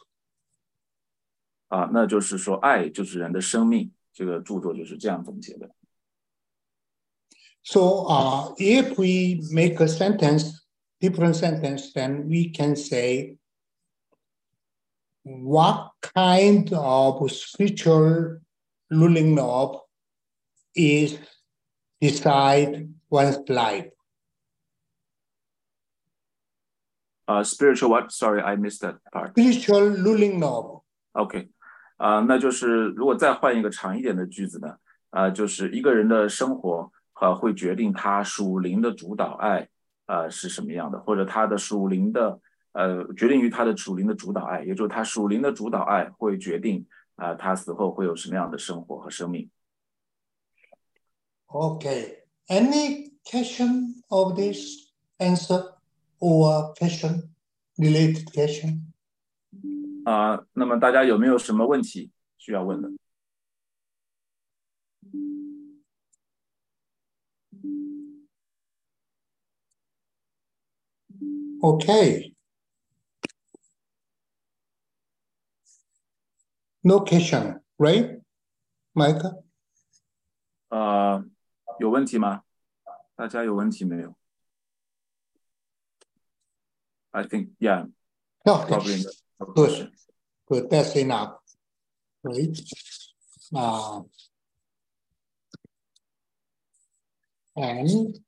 [1.68, 3.92] 啊，那就是说，爱就是人的生命。
[4.13, 5.69] 这个着作就是这样总结的。
[7.63, 10.65] So, uh, if we make a sentence,
[11.02, 13.38] different sentence, then we can say
[15.24, 18.38] what kind of spiritual
[18.91, 19.82] ruling of
[20.76, 21.17] is
[22.00, 23.88] decide one's life.
[27.28, 28.12] Uh, spiritual what?
[28.12, 29.32] Sorry, I missed that part.
[29.32, 30.82] Spiritual ruling of.
[31.15, 31.48] OK，
[32.01, 34.75] 啊、那就是如果再换一个长一点的句子呢，
[35.11, 39.69] 啊、就是一个人的生活呃会决定他属灵的主导爱
[40.07, 42.41] 啊是什么样的，或者他的属灵的
[42.73, 46.87] 呃，决定于他的属灵的主导爱，也就是他属灵的主导爱会决定
[47.17, 49.51] 啊、他死后会有什么样的生活和生命。
[51.49, 52.23] Okay.
[52.49, 55.75] Any question of this answer
[56.19, 57.35] or question
[57.77, 58.89] related question?
[60.05, 62.89] 啊、呃，那么大家有没有什么问题需要问的
[71.61, 72.25] ？？Okay，No
[77.05, 78.23] question, right?
[78.95, 79.45] Mike，
[80.69, 81.25] 呃，
[81.79, 82.45] 有问题吗？
[83.15, 84.17] 大家有问题没有
[87.11, 87.91] ？I think, yeah,
[88.45, 89.05] No, probably.
[89.40, 89.90] Good.
[90.48, 91.37] Good, that's enough.
[92.22, 92.59] Right?
[93.55, 94.03] Uh,
[97.57, 98.18] and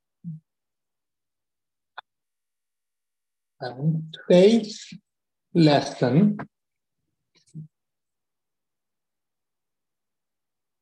[3.61, 4.93] and today's
[5.53, 6.37] lesson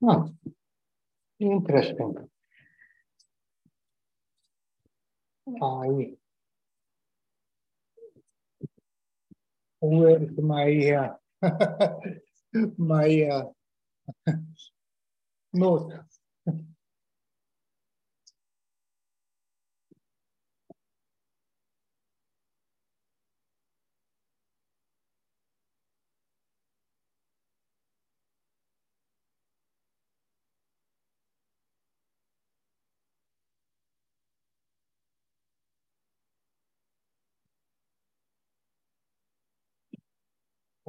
[0.04, 0.34] Oh,
[1.40, 2.16] interesting.
[5.62, 6.14] I
[9.82, 11.14] where is my
[11.44, 11.90] uh,
[12.78, 13.44] my uh,
[15.54, 15.92] note?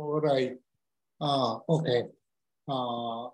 [0.03, 0.57] All right.
[1.20, 2.03] Uh, okay.
[2.68, 3.28] Uh,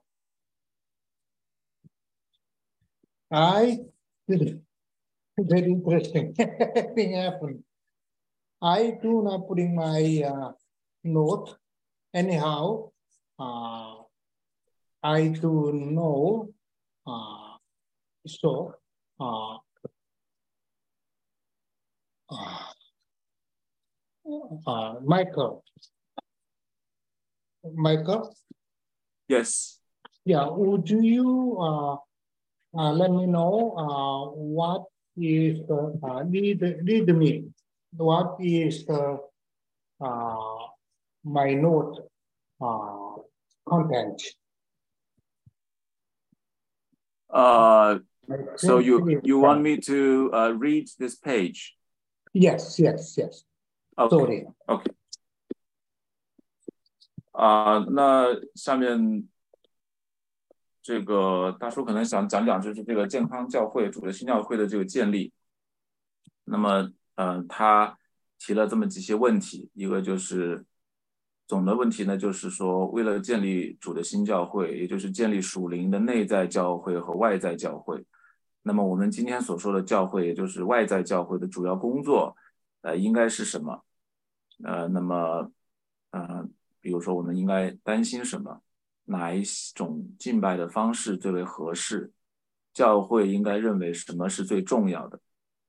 [3.33, 3.79] I
[4.29, 6.35] very interesting
[6.95, 7.62] thing happened.
[8.61, 10.53] I do not putting my uh,
[11.05, 11.57] note.
[12.12, 12.91] Anyhow,
[13.39, 13.95] uh,
[15.03, 16.51] I do know.
[17.07, 17.57] Uh,
[18.27, 18.75] so,
[19.19, 19.57] uh,
[22.31, 22.73] uh,
[24.66, 25.64] uh, Michael,
[27.65, 28.35] Michael?
[29.29, 29.79] Yes.
[30.25, 31.95] Yeah, would you uh,
[32.79, 34.85] uh, let me know uh, what
[35.17, 37.45] is the uh, lead, lead me?
[37.97, 39.19] What is the
[40.01, 40.57] uh,
[41.25, 42.09] my note
[42.61, 43.23] uh,
[43.67, 44.23] content?
[47.31, 47.99] Uh,
[48.57, 51.75] so you you want me to uh, read this page?
[52.33, 53.45] Yes, yes, yes.
[53.99, 54.17] Okay.
[54.17, 54.47] Sorry.
[54.69, 54.91] OK，
[57.39, 58.26] 啊、那
[58.57, 59.28] 下面
[60.82, 65.32] 这个大叔可能想讲讲，就是这个健康教会主的新教会的这个建立。
[66.47, 67.97] 那么，呃，他
[68.41, 70.64] 提了这么几些问题，一个就是
[71.47, 78.05] 总的问题呢，就是说，为了建立主的新教会，也就是建立属灵的内在教会和外在教会。
[78.62, 82.36] 那么我们今天所说的教会，也就是外在教会的主要工作，
[82.80, 83.84] 呃，应该是什么？
[84.64, 85.53] 呃，那么，
[86.11, 86.49] 呃，
[86.81, 88.62] 比如说，我们应该担心什么？
[89.05, 89.43] 哪一
[89.74, 92.12] 种敬拜的方式最为合适？
[92.74, 95.18] 教会应该认为什么是最重要的？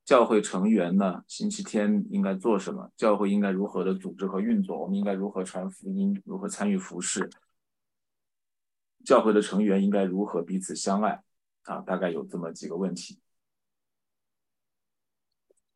[0.06, 1.24] 教会成员呢？
[1.28, 2.92] 星期天应该做什么？
[2.98, 4.78] 教会应该如何的组织和运作？
[4.78, 6.22] 我们应该如何传福音？
[6.26, 7.30] 如何参与服饰？
[9.06, 11.24] 教会的成员应该如何彼此相爱？
[11.64, 13.20] 啊，大概有这么几个问题。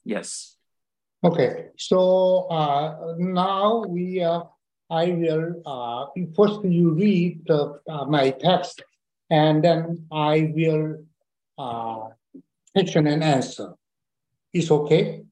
[0.03, 0.55] Yes.
[1.21, 4.49] Okay, so uh, now we are.
[4.88, 8.82] I will uh, first you read the, uh, my text
[9.28, 11.04] and then I will
[11.58, 12.08] uh,
[12.72, 13.74] question and answer.
[14.52, 15.26] It's okay?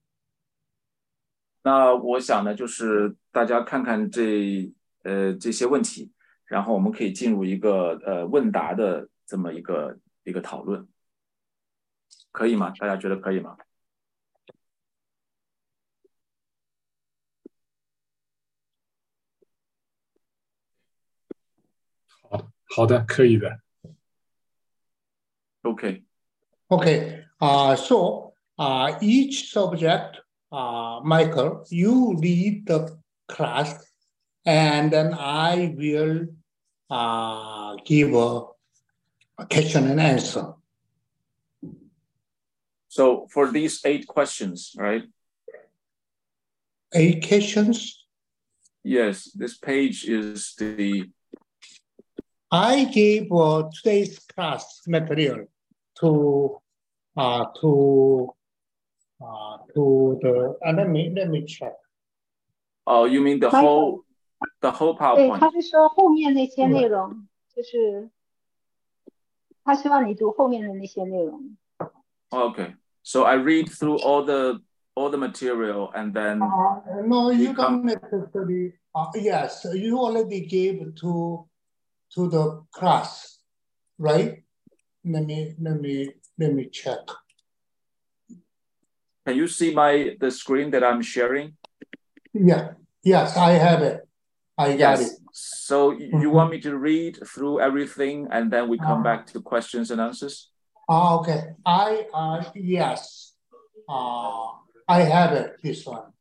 [1.63, 4.71] 那我想呢，就是大家看看这
[5.03, 6.13] 呃这些问题，
[6.45, 10.87] 然后我们可以进入一个呃问答的这么一个一个讨论，
[12.31, 12.71] 可以吗？
[12.79, 13.57] 大家觉得可以吗？
[22.71, 23.61] 好的，好的，可以的。
[25.63, 26.05] OK，
[26.69, 30.21] Okay, uh, so uh, each subject,
[30.51, 32.99] uh, Michael, you lead the
[33.29, 33.85] class
[34.45, 36.27] and then I will
[36.91, 38.47] uh, give a,
[39.39, 40.55] a question and answer.
[42.89, 45.05] So for these eight questions, right?
[46.95, 48.07] Eight questions.
[48.83, 51.11] Yes, this page is the
[52.51, 55.47] I gave uh, today's class material
[56.01, 56.61] to
[57.17, 58.35] uh, to
[59.21, 61.75] uh, to the uh, let me let me check.
[62.87, 63.61] oh, you mean the Michael.
[63.61, 64.05] whole
[64.61, 65.53] the whole 对，他 PowerPoint?
[65.63, 68.11] 是说后面那些嗯内容，就是
[69.65, 71.57] 他希望你读后面的那些内容。
[72.31, 74.61] Okay, so I read through all the
[74.95, 78.75] all the material and then Uh, no, you You come- don't necessarily.
[78.95, 81.47] Uh, yes, you already gave to
[82.16, 83.40] to the class,
[83.98, 84.44] right?
[85.06, 87.00] Let me let me let me check.
[89.26, 91.58] can you see my the screen that I'm sharing?
[92.34, 94.02] Yeah, yes, I have it.
[94.58, 95.12] I got it.
[95.32, 96.34] So you Mhm.
[96.34, 100.02] want me to read through everything and then we come Uh, back to questions and
[100.02, 100.52] answers?
[100.90, 101.56] Ah, okay.
[101.66, 103.34] I uh yes.
[103.88, 104.48] Uh,
[104.88, 105.58] I have it.
[105.64, 106.12] This one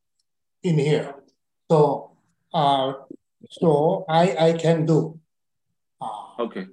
[0.62, 1.14] in here.
[1.70, 2.16] So
[2.54, 2.92] uh,
[3.50, 5.18] so I I can do.
[6.40, 6.66] Okay.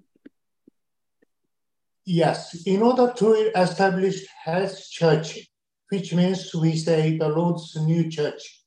[2.05, 5.49] Yes, in order to establish health church,
[5.89, 8.63] which means we say the Lord's new church.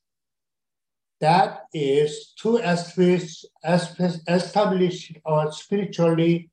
[1.21, 6.51] That is to establish, establish a spiritually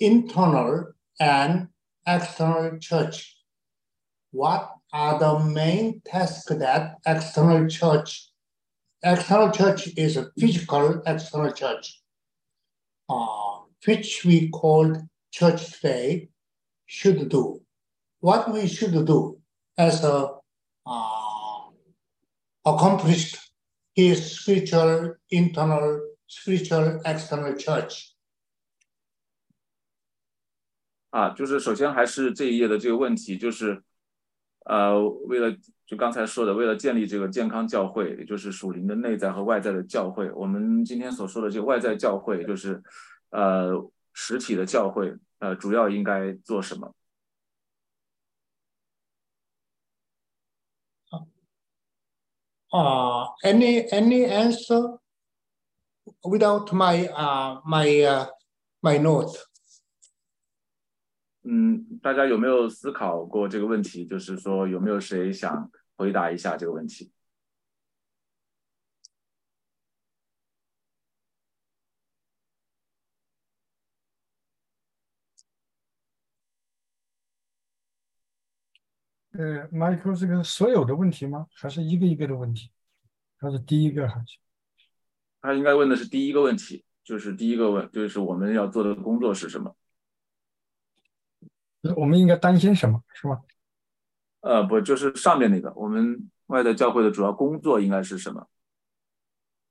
[0.00, 1.68] internal and
[2.06, 3.36] external church.
[4.30, 8.28] What are the main tasks that external church?
[9.02, 12.00] External church is a physical external church,
[13.08, 16.29] uh, which we call church today
[16.85, 17.61] should do.
[18.19, 19.39] What we should do
[19.77, 20.39] as a
[20.85, 21.69] uh,
[22.63, 23.37] accomplished
[23.93, 28.11] his spiritual internal, spiritual external church.
[31.09, 33.83] 啊，就是首先还是这一页的这个问题，就是
[34.65, 42.81] 呃，为了就刚才说的，为了建立这个健康教会，也就是属灵的内在和外在的教会，我们今天所说的这个外在教会，就是
[43.30, 46.94] 呃实体的教会，呃，主要应该做什么
[52.70, 54.98] ？Uh, any any answer
[56.22, 58.28] without my uh, my uh,
[58.82, 59.38] my note?
[61.44, 64.04] 嗯，大家有没有思考过这个问题？
[64.04, 67.10] 就是说，有没有谁想回答一下这个问题？
[79.38, 81.46] 呃，Michael 这个所有的问题吗？
[81.54, 82.72] 还是一个一个的问题？
[83.38, 84.36] 他是第一个还是？
[85.40, 89.76] 他应该问的是第一个问题，就是第一个问，就是我们要做的工作是什么？
[91.94, 93.44] 我们应该担心什么是吗？
[94.40, 98.48] 呃，不，就是上面那个，我们外在教会的主要工作应该是什么？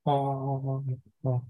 [0.03, 1.45] 哦哦哦哦。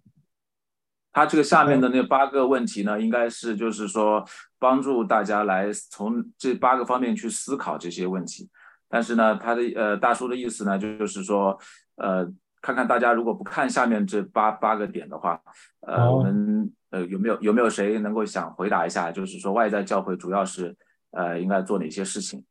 [1.18, 4.24] 他这个下面的那八个问题呢，应该是就是说
[4.60, 8.48] 帮助大家来从这八个方面去思考这些问题。
[8.88, 11.60] 但是呢，他的呃大叔的意思呢，就是说
[11.96, 12.24] 呃，
[12.62, 15.42] 看看大家如果不看下面这八八个点的话，
[15.80, 19.12] 呃，我们呃有没有有没有谁能够想回答一下？
[19.12, 20.78] 就是说外在教会主要是
[21.10, 22.46] 呃应该做哪些事情？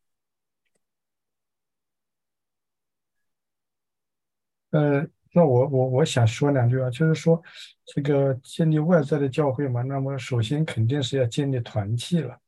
[4.71, 5.07] 呃。
[5.37, 7.43] 那我我我想说两句啊，就是说，
[7.85, 12.41] 这个建立外在的教会嘛，那么首先肯定是要建立团契了，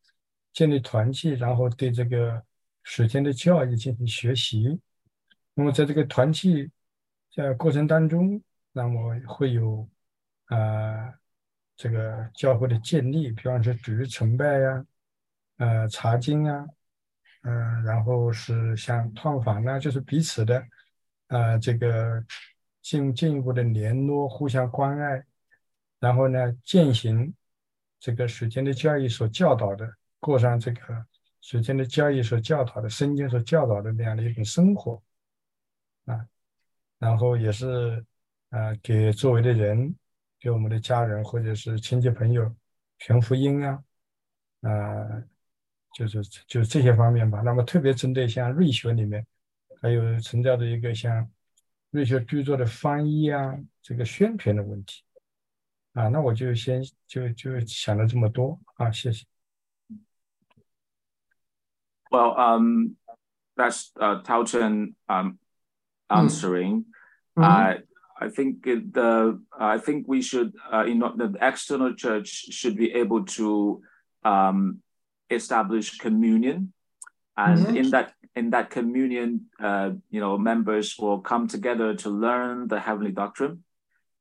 [0.55, 2.43] 建立团契，然后对这个
[2.85, 4.81] 时间的教育进行学习。
[5.53, 6.71] 那么在这个团契
[7.37, 9.87] 在过程当中，那么会有
[10.47, 11.13] 啊
[11.77, 14.87] 这个教会的建立，比方说主日崇拜呀，
[15.59, 16.65] 呃查经啊，
[17.43, 20.67] 嗯，然后是像探访呢，就是彼此的
[21.27, 22.25] 啊这个。
[22.81, 25.23] 进进一步的联络，互相关爱，
[26.01, 27.35] 然后呢，践行
[27.99, 30.81] 这个时间的教育所教导的，过上这个
[31.41, 35.03] 时间的教育所教导的圣经所教导的那样的一种生活
[36.07, 36.27] 啊，
[36.99, 38.03] 然后也是
[38.51, 39.95] 啊，给周围的人，
[40.41, 42.55] 给我们的家人或者是亲戚朋友
[42.99, 43.85] 传福音啊，
[44.63, 45.23] 啊，
[45.95, 47.43] 就是就这些方面吧。
[47.45, 49.27] 那么特别针对像瑞学里面，
[49.83, 51.29] 还有存在的一个像。
[51.92, 55.04] 瑞雪着作的翻译啊，这个宣传的问题
[55.94, 59.26] 啊，那我就先就就想了这么多啊，谢谢。
[62.10, 62.96] Well, um,
[63.56, 65.40] that's uh, Tauchen um,
[66.10, 66.86] answering.
[67.36, 67.44] Mm.
[67.44, 67.84] I
[68.20, 72.94] I think the I think we should, uh, you know, the external church should be
[72.94, 73.82] able to
[74.24, 74.84] um,
[75.30, 76.74] establish communion,
[77.36, 77.76] and mm-hmm.
[77.78, 82.79] in that in that communion, uh, you know, members will come together to learn the
[82.79, 83.65] heavenly doctrine,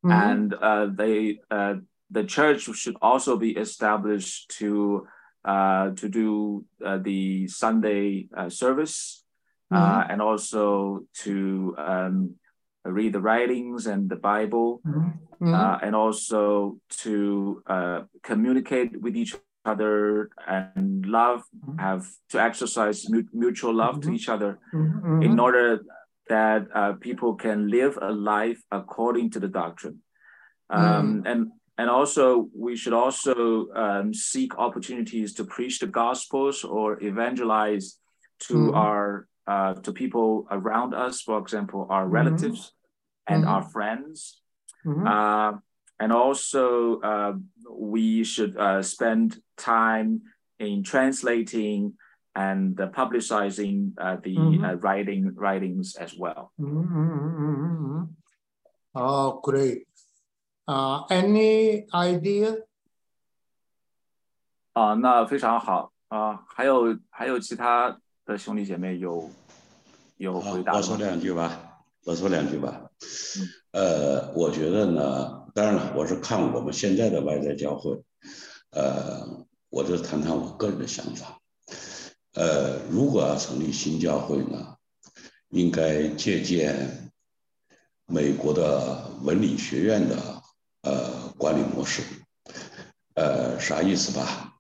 [0.04, 0.12] mm-hmm.
[0.12, 1.76] and uh, they uh,
[2.10, 5.06] the church should also be established to
[5.46, 9.24] uh, to do uh, the Sunday uh, service,
[9.72, 10.12] mm-hmm.
[10.12, 12.36] and also to um,
[12.84, 15.86] read the writings and the Bible, mm-hmm.
[15.86, 17.62] and also to
[18.24, 19.36] communicate with each
[19.68, 21.78] other and love, mm-hmm.
[21.78, 24.10] have to exercise mutual love mm-hmm.
[24.10, 25.22] to each other mm-hmm.
[25.22, 25.82] in order
[26.30, 30.02] that uh, people can live a life according to the doctrine.
[30.70, 31.32] Um, mm.
[31.32, 38.00] and and also we should also um, seek opportunities to preach the gospels or evangelize
[38.40, 38.76] to mm.
[38.76, 42.74] our uh, to people around us, for example, our relatives
[43.28, 44.42] and our friends.
[45.08, 45.54] Uh,
[45.99, 47.33] and also uh,
[47.71, 50.23] we should uh, spend time
[50.59, 51.95] in translating
[52.35, 54.81] and uh, publicizing uh, the mm -hmm.
[54.81, 56.51] writing writings as well.
[56.57, 58.09] Mm -hmm.
[58.95, 59.87] Oh, great!
[60.67, 62.65] Uh, any idea?
[64.73, 66.45] 啊，那非常好啊！
[66.47, 69.31] 还有还有其他的兄弟姐妹有
[70.17, 72.91] 有回答我说两句吧，我说两句吧。
[73.73, 75.36] 嗯、呃，我觉得呢。
[75.58, 78.00] 当然了，我是看我们现在的外在教会，
[78.70, 81.42] 呃，我就谈谈我个人的想法。
[82.34, 84.76] 呃，如果要成立新教会呢，
[85.50, 87.12] 应该借鉴
[88.06, 90.16] 美国的文理学院的
[90.84, 92.04] 呃管理模式。
[93.16, 94.54] 呃，啥意思吧？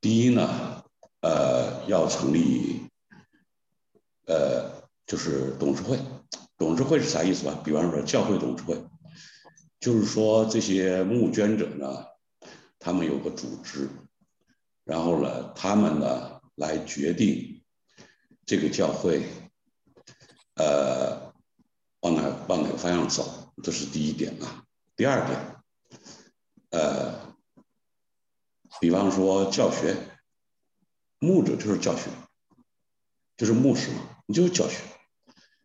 [0.00, 0.84] 第一呢，
[1.22, 2.88] 呃，要成立，
[4.26, 4.70] 呃，
[5.06, 5.98] 就是董事会。
[6.56, 7.60] 董事会是啥意思吧？
[7.64, 8.80] 比方说教会董事会。
[9.80, 12.04] 就是说，这些募捐者呢，
[12.78, 13.88] 他们有个组织，
[14.84, 17.62] 然后呢，他们呢来决定
[18.44, 19.22] 这个教会，
[20.56, 21.32] 呃，
[22.00, 24.66] 往哪往哪个方向走，这是第一点啊。
[24.96, 25.56] 第二点，
[26.68, 27.34] 呃，
[28.82, 29.96] 比方说教学，
[31.18, 32.10] 牧者就是教学，
[33.38, 34.76] 就是牧师嘛，你就是教学，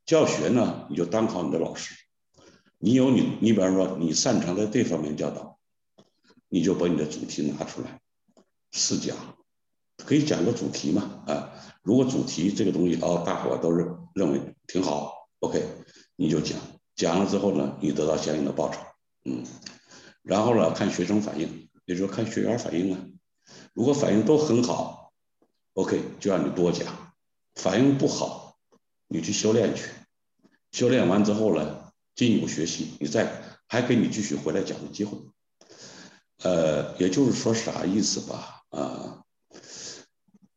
[0.06, 1.94] 教学呢，你就当好你的老师。
[2.86, 5.58] 你有你，你比方说你擅长在这方面教导，
[6.50, 8.00] 你就把你的主题拿出来
[8.70, 9.18] 试讲，
[9.98, 11.50] 可以讲个主题嘛啊？
[11.82, 15.66] 如果主题这个东西哦，大伙都认认为挺好，OK，
[16.16, 16.60] 你就讲，
[16.96, 18.80] 讲了之后呢，你得到相应的报酬，
[19.24, 19.44] 嗯，
[20.22, 23.04] 然后呢，看学生反应，也就是说看学员反应啊，
[23.74, 25.12] 如果反应都很好
[25.74, 26.86] ，OK，就让你多讲，
[27.56, 28.60] 反应不好，
[29.08, 29.90] 你去修炼去，
[30.72, 31.85] 修炼完之后呢，
[32.16, 35.18] 进一步学习，你再还给你继续回来讲的机会。
[36.44, 38.62] 呃，也就是说啥意思吧？
[38.70, 39.22] 啊，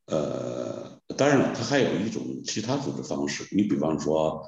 [0.05, 4.41] 呃，当然了，它还有一种其他组织方式，你比方说，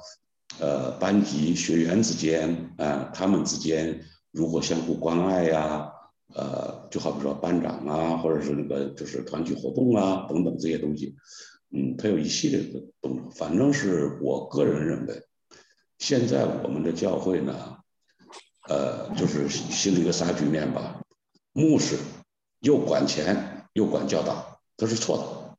[0.58, 5.90] 呃，班级学员之间啊，他们之间如何相互关爱呀？
[6.34, 11.14] 呃，就好比说班长啊，或者是那个就是团体活动啊等等这些东西，
[11.70, 13.30] 嗯，它有一系列的动作。
[13.32, 15.22] 反正是我个人认为，
[16.02, 17.78] 现在我们的教会呢，
[18.68, 21.00] 呃，就是形成一个啥局面吧？
[21.52, 21.96] 牧师
[22.58, 25.56] 又管钱又管教导，这是错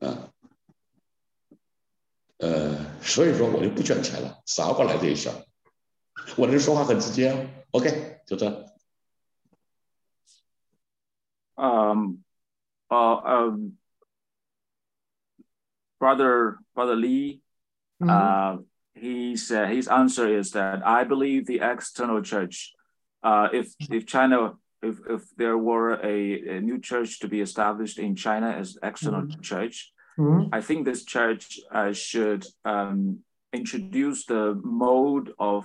[0.00, 0.28] 的，嗯，
[2.38, 5.30] 呃，所以说我就不捐钱了，砸过来这一下。
[6.36, 8.50] 我这说话很直接，OK，就这。
[11.56, 12.18] um,
[12.88, 13.76] uh, um,
[16.00, 17.42] brother brother Lee,
[17.98, 18.10] mm-hmm.
[18.10, 18.64] uh,
[19.04, 22.72] he said his answer is that I believe the external church.
[23.22, 24.38] Uh, if if China
[24.82, 29.22] if if there were a, a, new church to be established in China as external
[29.22, 29.40] mm-hmm.
[29.40, 30.54] church, mm-hmm.
[30.58, 33.20] I think this church uh, should um,
[33.52, 35.64] introduce the mode of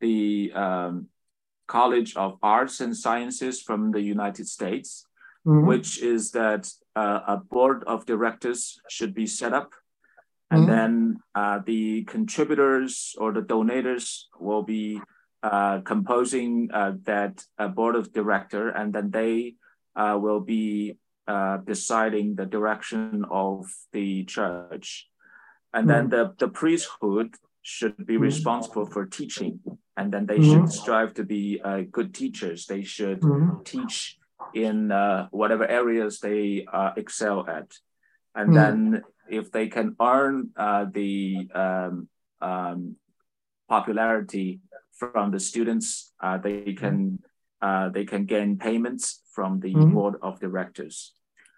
[0.00, 1.08] the um,
[1.66, 5.06] College of Arts and Sciences from the United States
[5.46, 5.66] mm-hmm.
[5.66, 9.72] which is that uh, a board of directors should be set up.
[10.54, 10.70] And mm-hmm.
[10.70, 15.00] then uh, the contributors or the donors will be
[15.42, 17.44] uh, composing uh, that
[17.74, 19.54] board of director, and then they
[19.96, 20.96] uh, will be
[21.26, 25.08] uh, deciding the direction of the church.
[25.72, 26.34] And then mm-hmm.
[26.38, 28.22] the, the priesthood should be mm-hmm.
[28.22, 29.60] responsible for teaching
[29.96, 30.66] and then they mm-hmm.
[30.66, 33.62] should strive to be uh, good teachers they should mm-hmm.
[33.64, 34.18] teach
[34.52, 37.72] in uh, whatever areas they uh, excel at.
[38.34, 38.54] And mm.
[38.54, 42.08] then if they can earn uh, the um,
[42.40, 42.96] um,
[43.68, 44.60] popularity
[44.92, 47.18] from the students, uh, they can
[47.60, 49.92] uh, they can gain payments from the mm.
[49.92, 51.14] board of directors.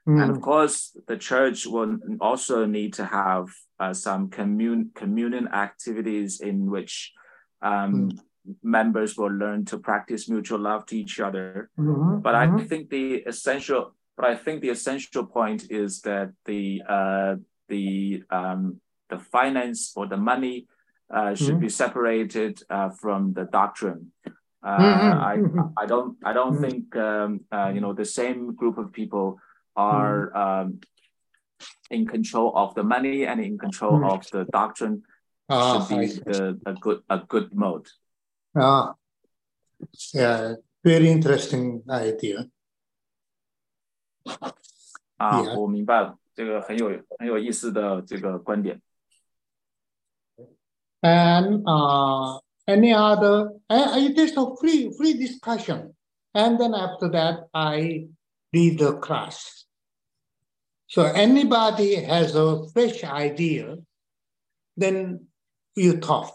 [0.08, 0.22] Mm.
[0.22, 3.48] And of course, the church will also need to have
[3.80, 7.12] uh, some commun- communion activities in which
[7.60, 8.18] um, mm
[8.62, 11.70] members will learn to practice mutual love to each other.
[11.78, 12.20] Mm-hmm.
[12.20, 12.56] But mm-hmm.
[12.56, 17.36] I think the essential, but I think the essential point is that the uh,
[17.67, 20.67] the um, the finance or the money
[21.13, 21.67] uh, should mm-hmm.
[21.67, 24.11] be separated uh, from the doctrine.
[24.63, 25.19] Uh, mm-hmm.
[25.19, 25.59] I mm-hmm.
[25.77, 26.63] I don't I don't mm-hmm.
[26.63, 29.39] think um, uh, you know the same group of people
[29.75, 30.79] are um,
[31.89, 35.03] in control of the money and in control of the doctrine.
[35.49, 37.87] Ah, should be the, a good a good mode.
[38.55, 38.93] Ah,
[40.13, 42.47] yeah, very interesting idea.
[45.17, 48.80] 啊，我明白了， 这个很有很有意思的这个观点。
[51.00, 53.54] And uh, any other?
[53.68, 55.94] Uh, it is a free free discussion,
[56.32, 58.08] and then after that, I
[58.52, 59.64] lead the class.
[60.88, 63.78] So anybody has a fresh idea,
[64.76, 65.28] then
[65.74, 66.34] you talk.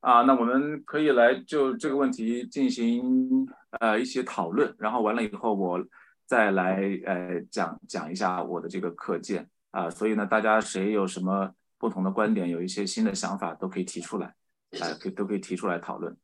[0.00, 3.46] 啊，那我们可以来就这个问题进行
[3.80, 5.78] 呃一些讨论，然后完了以后我
[6.30, 14.32] 再来呃讲讲一下我的这个课件啊，所以呢，大家谁有什么不同的观点，有一些新的想法，都可以提出来，
[14.78, 16.16] 哎，可以都可以提出来讨论。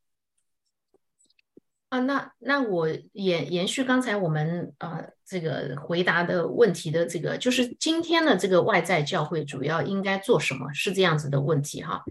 [1.89, 10.73] 啊，那那我延延续刚才我们啊这个回答的问题的这个，就是今天的这个外在教会主要应该做什么？
[10.73, 12.05] 是这样子的问题哈。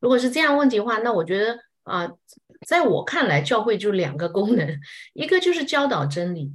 [0.00, 2.12] 如果是这样问题的话，那我觉得啊，
[2.66, 4.78] 在我看来，教会就两个功能，
[5.14, 6.52] 一个就是教导真理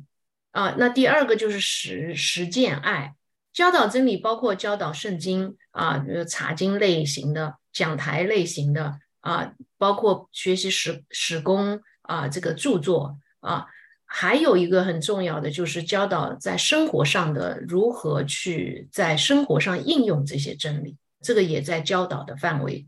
[0.54, 3.14] 啊，那第二个就是实实践爱。
[3.52, 13.68] 教导真理包括教导圣经啊，比如查经类型的、讲台类型的啊，包括学习史史工啊，这个著作啊，
[14.06, 22.88] 还有一个很重要的就是教导在生活上的如何去在生活上应用这些真理，这个也在教导的范围。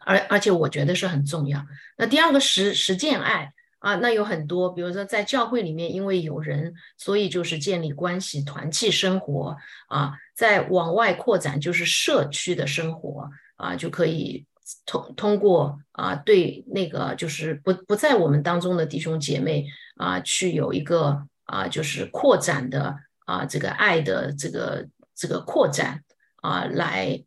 [0.00, 1.66] 而而且我觉得是很重要。
[1.98, 9.56] 那第二个实实践爱啊，那有很多，比如说在教会里面，因为有人，所以就是建立关系、团契生活
[9.88, 10.12] 啊。
[10.34, 14.46] 在往外扩展，就是社区的生活啊，就可以
[14.86, 19.66] 通通过啊，对那个就是不不在我们当中的弟兄姐妹
[19.96, 26.02] 啊，去有一个啊，就是扩展的啊，这个爱的这个这个扩展
[26.42, 27.24] 啊，来。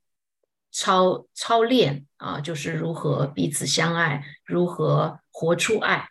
[0.74, 6.08] 操操练啊，就是如何彼此相爱，如何活出爱。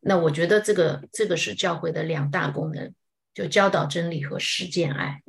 [0.00, 2.92] 那我觉得这个这个是教会的两大功能，
[3.32, 5.22] 就教导真理和实践爱。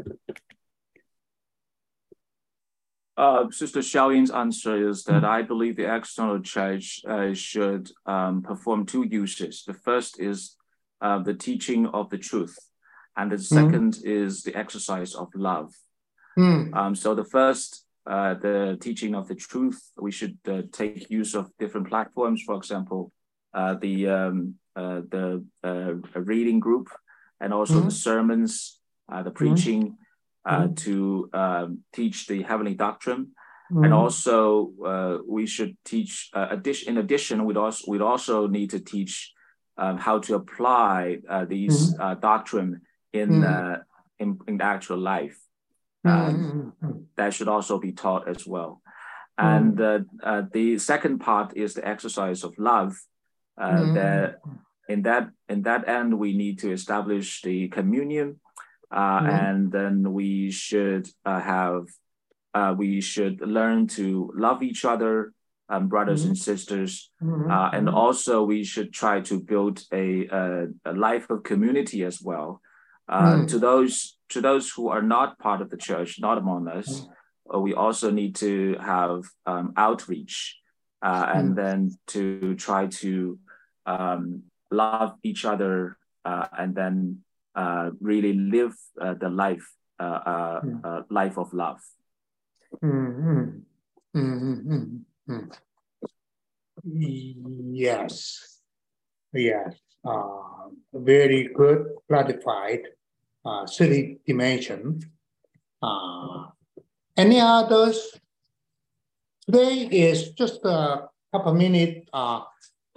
[3.18, 8.86] Uh, Sister Xiaoying's answer is that I believe the external church uh, should um, perform
[8.86, 9.64] two uses.
[9.66, 10.58] The first is
[11.00, 12.58] uh, the teaching of the truth,
[13.16, 15.74] and the 2nd is the exercise of love.
[16.38, 16.76] Mm.
[16.76, 21.36] Um, so the first, uh, the teaching of the truth, we should uh, take use
[21.36, 22.44] of different platforms.
[22.46, 23.19] For example, uh,
[23.55, 26.89] the um, uh, the uh, reading group,
[27.41, 28.79] and also the sermons,
[29.13, 29.97] uh, the preaching,
[30.45, 33.33] uh, to um, teach the heavenly doctrine.
[33.85, 36.31] And also, uh, we should teach.
[36.35, 39.33] Uh, addition, in addition, we'd also we'd also need to teach
[39.79, 42.81] um, how to apply uh, these uh, doctrine
[43.13, 43.79] in, uh,
[44.19, 45.39] in in actual life.
[46.05, 46.73] Um,
[47.17, 48.83] that should also be taught as well.
[49.39, 52.97] And uh, uh, the second part is the exercise of love.
[53.61, 54.29] Uh, That
[54.89, 58.29] in that in that end, we need to establish the communion,
[58.91, 61.83] uh, and then we should uh, have
[62.59, 65.33] uh, we should learn to love each other,
[65.69, 70.93] um, brothers and sisters, uh, and also we should try to build a, a, a
[70.93, 72.61] life of community as well.
[73.09, 73.97] Uh, To those
[74.35, 76.89] to those who are not part of the church, not among us,
[77.53, 80.37] uh, we also need to have um, outreach,
[81.03, 83.39] uh, and then to try to
[83.87, 87.25] um, love each other, uh, and then
[87.55, 89.67] uh, really live uh, the life
[89.99, 91.81] uh, uh, uh, life of love.
[92.83, 93.63] Mm,
[94.17, 95.51] mm, mm, mm, mm.
[97.75, 98.61] Yes,
[99.35, 99.75] yes,
[100.05, 102.81] uh, very good, clarified,
[103.45, 105.01] uh, three dimension.
[105.83, 106.47] Uh,
[107.17, 108.17] any others?
[109.45, 112.41] Today is just a couple minute uh,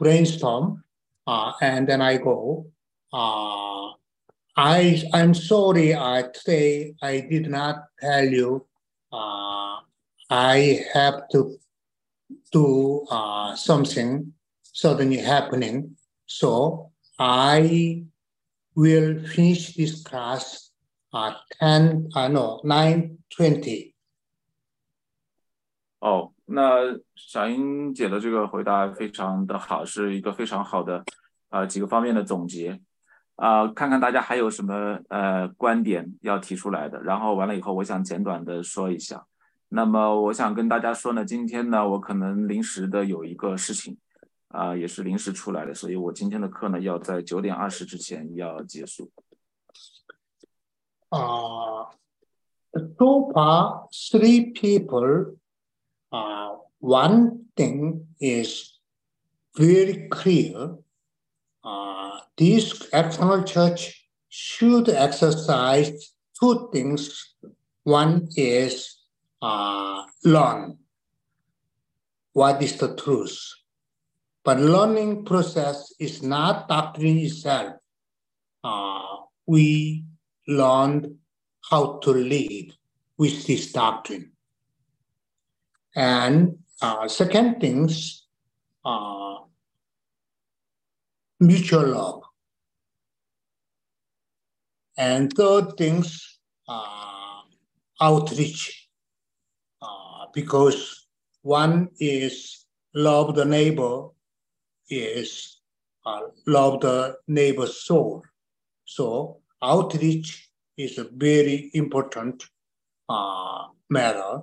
[0.03, 0.83] brainstorm,
[1.25, 2.67] uh, and then I go.
[3.11, 3.91] Uh,
[4.55, 5.95] I I'm sorry.
[5.95, 8.67] I today I did not tell you.
[9.11, 9.79] Uh,
[10.29, 11.57] I have to
[12.51, 14.33] do uh, something
[14.63, 15.95] suddenly happening.
[16.25, 18.03] So I
[18.75, 20.71] will finish this class
[21.13, 23.92] at 10, uh, no, 9.20.
[26.03, 31.01] 哦，那小英姐的这个回答非常的好，是一个非常好的
[31.49, 32.81] 呃几个方面的总结。
[33.37, 39.25] 啊、看看大家还有什么呃观点要提出来的，然后完了以后，我想简短的说一下。
[39.69, 43.97] 那么我想跟大家说呢，今天呢，我可能临时的有一个事情，
[44.49, 49.09] 啊、也是临时出来的，所以我今天的课呢要在九点二十之前要结束。
[51.09, 51.87] Uh,
[52.73, 55.37] so far, three people,
[56.13, 58.77] uh, one thing is
[59.57, 60.75] very clear.
[61.63, 67.35] Uh, this external church should exercise two things.
[67.83, 68.95] One is
[69.41, 70.77] uh, learn
[72.33, 73.39] what is the truth.
[74.43, 77.75] But learning process is not doctrine itself.
[78.63, 80.05] Uh, we
[80.47, 81.15] learned
[81.69, 82.75] how to live
[83.17, 84.32] with this doctrine.
[85.95, 88.25] And uh, second things,
[88.83, 89.35] uh,
[91.39, 92.23] mutual love.
[94.97, 97.41] And third things, uh,
[98.01, 98.89] outreach.
[99.81, 101.07] Uh, because
[101.41, 104.07] one is love the neighbor,
[104.89, 105.61] is
[106.05, 108.23] uh, love the neighbor's soul.
[108.85, 112.43] So outreach is a very important
[113.09, 114.41] uh, matter.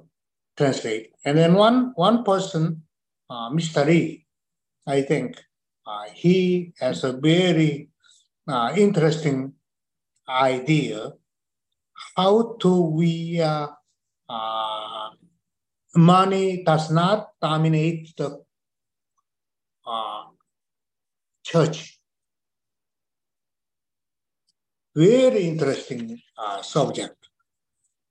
[0.61, 2.83] Translate, and then one one person,
[3.31, 3.87] uh, Mr.
[3.87, 4.27] Lee,
[4.87, 5.41] I think
[5.87, 7.89] uh, he has a very
[8.47, 9.55] uh, interesting
[10.29, 11.13] idea.
[12.15, 13.69] How to we uh,
[14.29, 15.11] uh,
[15.97, 18.45] money does not dominate the
[19.87, 20.25] uh,
[21.43, 21.97] church
[24.95, 26.21] very interesting
[26.61, 27.17] subject.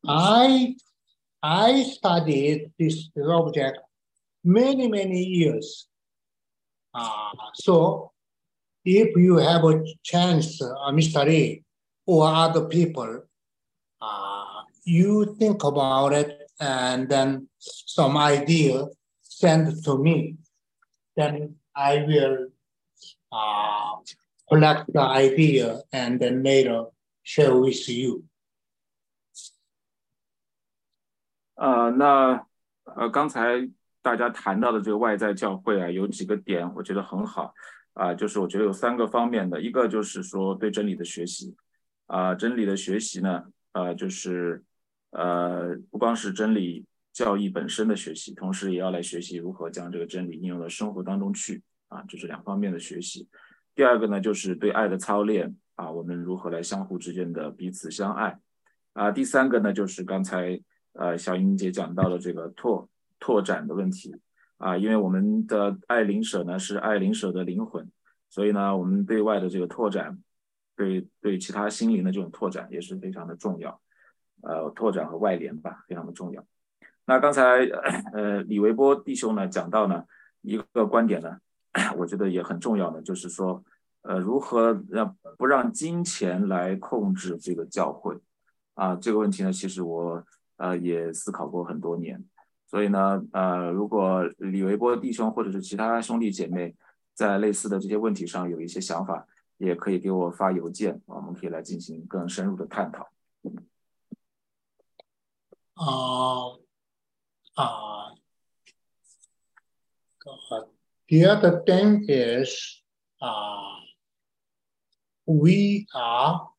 [0.08, 0.74] I
[1.42, 3.80] I studied this subject
[4.44, 5.88] many many years.
[6.94, 8.12] Uh, so,
[8.84, 11.26] if you have a chance, uh, Mr.
[11.26, 11.64] Lee,
[12.06, 13.24] or other people,
[14.02, 18.86] uh, you think about it and then some idea
[19.22, 20.36] send to me,
[21.16, 22.48] then I will
[23.32, 23.96] uh,
[24.50, 26.86] collect the idea and then later
[27.24, 28.24] share with you.
[31.60, 32.42] 呃，那
[32.96, 33.70] 呃，刚才
[34.02, 37.54] 大家谈到的这个外在教会啊，有几个点我觉得很好
[37.94, 41.54] 啊、就是我觉得有三个方面的，一个就是说对真理的学习
[42.08, 43.44] 啊、真理的学习呢，
[43.74, 44.64] 呃，就是
[45.12, 53.28] 呃，不光是真理教义本身的学习，同时也要来学习如何将这个真理应用到生活当中去啊，这是两方面的学习。
[53.76, 58.40] 第二个呢，就是对爱的操练啊，我们如何来相互之间的彼此相爱
[58.94, 59.12] 啊。
[59.12, 60.58] 第三个呢，就是刚才
[61.00, 62.88] 呃小英姐讲到的这个拓
[63.20, 64.16] 拓展的问题。
[64.60, 67.90] 啊，因为我们的爱灵舍呢是爱灵舍的灵魂，
[68.30, 70.20] 所以呢，我们对外的这个拓展，
[70.76, 73.80] 对对其他心灵的这种拓展也是非常的重要，
[74.42, 76.44] 呃，拓展和外联吧，非常的重要。
[77.06, 77.64] 那刚才
[78.12, 80.04] 呃李维波弟兄呢讲到呢
[80.42, 81.38] 一个观点呢，
[81.98, 83.64] 我觉得也很重要的，就是说
[84.02, 88.18] 呃如何让不让金钱来控制这个教会。
[88.74, 90.22] 啊这个问题呢，其实我
[90.60, 92.24] 呃也思考过很多年，
[92.68, 96.76] 所以呢呃如果李维波弟兄或者是其他兄弟姐妹
[97.16, 103.10] 在类似的这些问题上有一些想法，也可以给我发邮件，我们可以来进行更深入的探讨。
[105.74, 106.60] 啊。
[110.32, 110.62] Uh,
[111.10, 112.82] the other thing is
[113.20, 113.80] uh,
[115.26, 116.52] we are,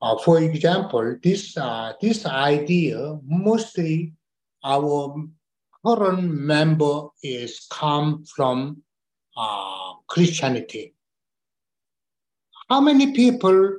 [0.00, 4.12] uh, for example, this uh, this idea mostly
[4.64, 5.14] our
[5.84, 8.82] current member is come from
[9.36, 10.94] uh, Christianity.
[12.68, 13.78] How many people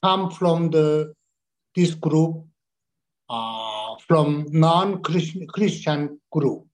[0.00, 1.14] come from the
[1.74, 2.46] this group
[3.28, 6.66] uh, from non-Christian group.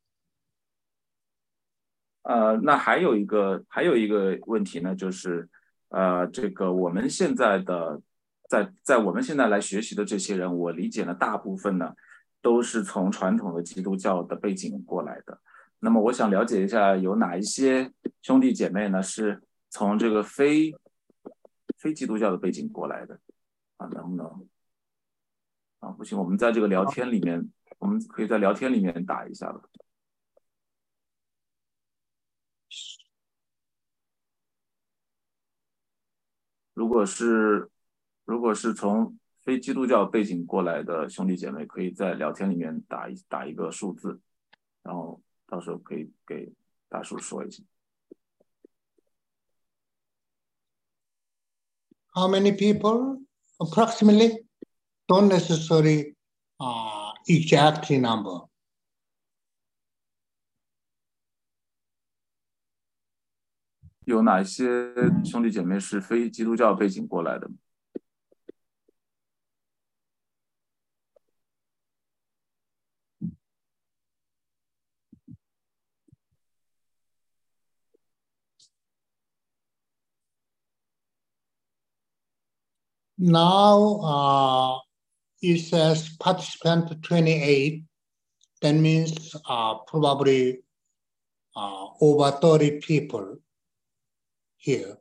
[2.22, 5.48] 呃，那还有一个还有一个问题呢，就是
[5.88, 8.00] 呃，这个我们现在的
[8.55, 11.93] 在在我们现在来学习的这些人，我理解呢，大部分呢
[12.41, 15.41] 都是从传统的基督教的背景过来的。
[15.79, 17.91] 那么我想了解一下，有哪一些
[18.21, 20.73] 兄弟姐妹呢是从这个非
[21.77, 23.19] 非基督教的背景过来的？
[23.77, 24.47] 啊，能不能？
[25.79, 29.61] 啊，不行，我们在这个聊天里面，我们可以在聊天里面打一下吧。
[36.73, 37.69] 如果是
[38.25, 44.19] 如果是从非基督教背景过来的兄弟姐妹，可以在聊天里面打一打一个数字，
[44.83, 46.51] 然后到时候可以给
[46.89, 47.63] 大叔说一下。
[52.13, 53.23] How many people
[53.59, 54.45] approximately?
[55.07, 56.15] don't necessarily
[56.59, 58.47] uh, exactly number.
[64.05, 67.49] 有哪些兄弟姐妹是非基督教背景过来的
[83.16, 84.78] ？？Now, uh,
[85.42, 87.84] it says participant 28.
[88.62, 90.62] That means uh, probably
[91.56, 93.38] uh, over 30 people
[94.58, 94.98] here.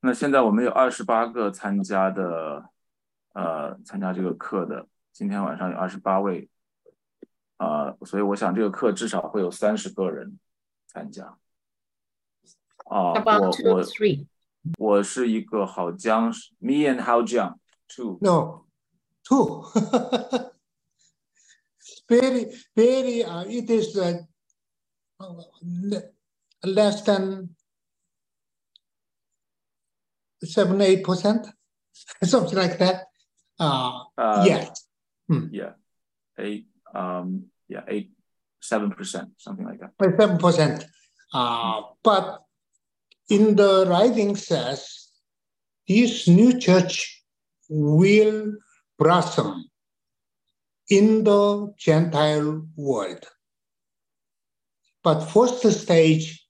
[0.00, 2.68] 那现在我们有二十八个参加的，
[3.34, 4.88] 呃，参加这个课的。
[5.12, 6.48] 今天晚上有二十八位，
[7.56, 10.38] 啊、呃，所以我想这个课至少会有三十个人
[10.86, 11.38] 参加。
[12.86, 13.82] 啊、呃，我我
[14.78, 17.58] 我是一个好江，me and 好江
[17.88, 18.18] two。
[18.20, 18.66] No,
[19.24, 19.64] two.
[22.08, 23.24] very, very.
[23.24, 24.22] Uh, it is uh,
[26.62, 27.50] less than
[30.44, 31.46] seven, eight percent,
[32.22, 33.06] something like that.
[33.58, 34.70] Uh, Uh, yeah.
[35.28, 35.48] Hmm.
[35.52, 35.72] Yeah,
[36.38, 36.66] eight.
[36.94, 38.12] Um, yeah, eight,
[38.60, 39.96] seven percent, something like that.
[39.98, 40.84] by seven percent.
[41.32, 42.44] Uh, but
[43.28, 45.10] in the writing says
[45.88, 47.24] this new church
[47.68, 48.54] will
[48.98, 49.70] blossom
[50.88, 53.24] in the Gentile world.
[55.02, 56.46] But first stage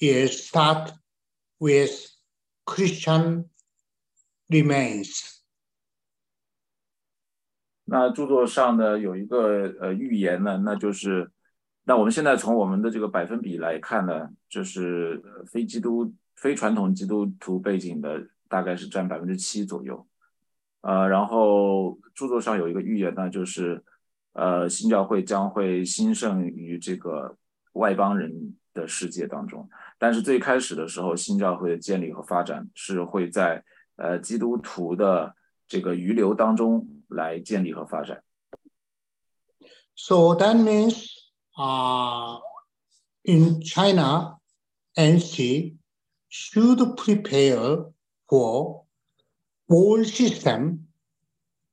[0.00, 0.92] is start
[1.58, 2.10] with
[2.66, 3.48] Christian
[4.50, 5.30] remains.
[7.86, 11.30] 那着作上呢有一个呃预言呢，那就是，
[11.89, 20.05] 那我们现在从我们的这个百分比来看呢，就是非基督、非传统基督徒背景的大概是占百分之七左右，
[20.81, 23.83] 呃，然后著作上有一个预言呢，就是
[24.33, 27.35] 呃新教会将会兴盛于这个
[27.73, 29.67] 外邦人的世界当中，
[29.97, 33.63] 但是最开始的时候，新教会的建立和发展是会在
[33.95, 35.33] 呃基督徒的
[35.67, 38.21] 这个余留当中来建立和发展。
[39.95, 41.17] So that means
[41.59, 42.39] uh,
[43.25, 44.37] in China,
[44.97, 45.75] NC
[46.29, 47.83] should prepare
[48.29, 48.83] for
[49.69, 50.87] old system,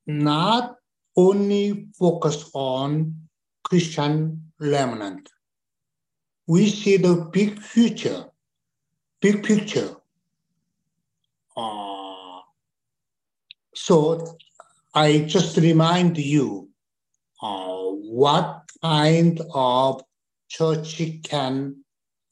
[0.05, 0.75] not
[1.15, 3.15] only focus on
[3.63, 5.29] Christian remnant.
[6.47, 8.25] We see the big future,
[9.21, 9.95] big picture.
[11.55, 12.39] Uh,
[13.73, 14.37] so
[14.93, 16.69] I just remind you
[17.41, 20.01] uh, what kind of
[20.47, 21.83] church can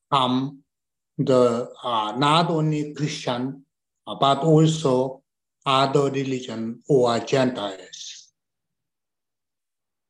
[0.10, 0.60] come
[1.18, 3.66] the uh, not only Christian
[4.06, 5.22] uh, but also
[5.66, 8.14] other religion or Gentiles.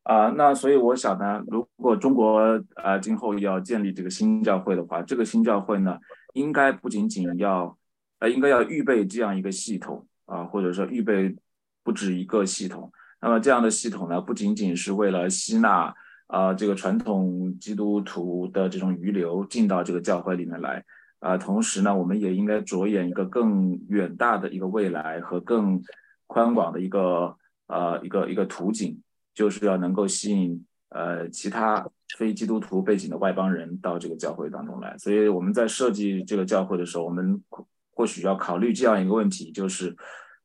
[0.03, 2.39] 啊、那所以我想呢，如果中国
[2.75, 5.97] 啊、今后要建立这个新教会的话，这个新教会呢，
[6.33, 7.75] 应该不仅仅要，
[8.19, 11.35] 呃，应该要预备这样一个系统啊、或者说预备
[11.83, 12.91] 不止一个系统。
[13.19, 15.91] 那么这样的系统呢，不仅仅是为了吸纳
[16.27, 20.83] 啊、这个传统基督徒的这种余留进到这个教会里面来，
[21.19, 25.81] 啊、同时呢，我们也应该着眼一个更远大的一个未来和更
[26.27, 27.35] 宽广的一个
[27.67, 29.01] 呃一个一个途径。
[29.35, 31.85] 就是要能够吸引呃其他
[32.17, 34.97] 非基督徒背景的外邦人到这个教会当中来。
[34.97, 37.43] 所以我们在设计这个教会的时候，我们
[37.91, 39.93] 或许要考虑这样一个问题，就是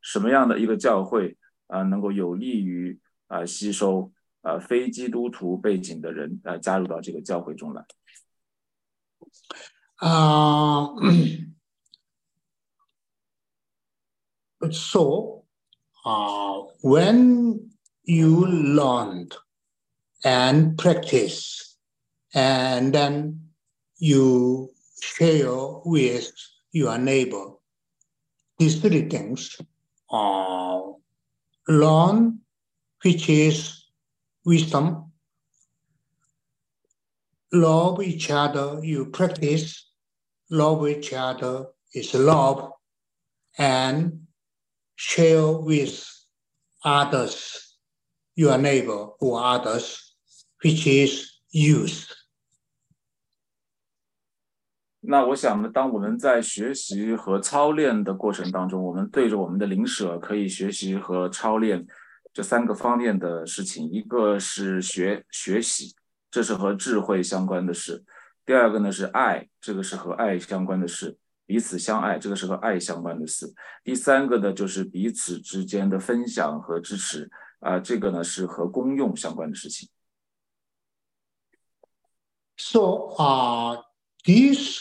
[0.02, 1.36] 什么样的一个教会
[1.68, 4.10] 啊、呃能够有利于啊、呃吸收
[4.41, 7.85] 呃非基督徒背景的人呃加入到这个教会中来。
[10.01, 10.87] Uh,
[14.71, 15.45] so,
[16.05, 17.71] uh, when
[18.03, 19.33] you learned
[20.23, 21.77] and practice,
[22.33, 23.39] and then
[23.97, 24.69] you
[25.01, 25.55] share
[25.85, 26.31] with
[26.71, 27.53] your neighbor
[28.57, 29.57] these three things
[30.11, 30.81] uh,
[31.67, 32.39] learn,
[33.01, 33.78] which is
[34.50, 35.12] wisdom.
[37.52, 39.86] Love each other, you practice.
[40.50, 42.72] Love each other is love
[43.56, 44.26] and
[44.96, 46.04] share with
[46.84, 47.76] others,
[48.34, 50.14] your neighbor or others,
[50.62, 52.08] which is use.
[55.02, 61.86] 那我想呢，当我们在学习和操练的过程当中，我们对着我们的邻舍可以学习和操练
[62.32, 65.94] 这三个方面的事情，一个是学学习，
[66.30, 68.04] 这是和智慧相关的事；
[68.46, 73.48] 第二个呢是爱，这个是和爱相关的事；彼此相爱，这个是和爱相关的事；
[73.82, 77.28] 第三个呢就是彼此之间的分享和支持，
[77.58, 79.88] 啊、呃，这个呢是和功用相关的事情。
[82.56, 83.82] So, uh,
[84.24, 84.80] these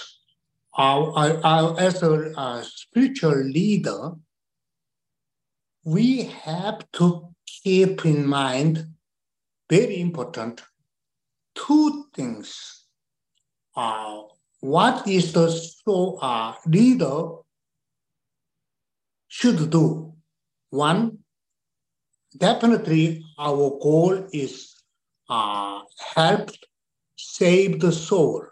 [0.72, 4.18] are, are, are as a uh, spiritual leader,
[5.84, 8.87] we have to keep in mind
[9.68, 10.62] very important
[11.55, 12.87] two things.
[13.76, 14.22] Uh,
[14.61, 17.43] what is the so uh, leader
[19.28, 20.12] should do?
[20.70, 21.18] One,
[22.37, 24.74] definitely our goal is
[25.28, 25.80] uh,
[26.14, 26.51] help
[27.16, 28.51] save the soul.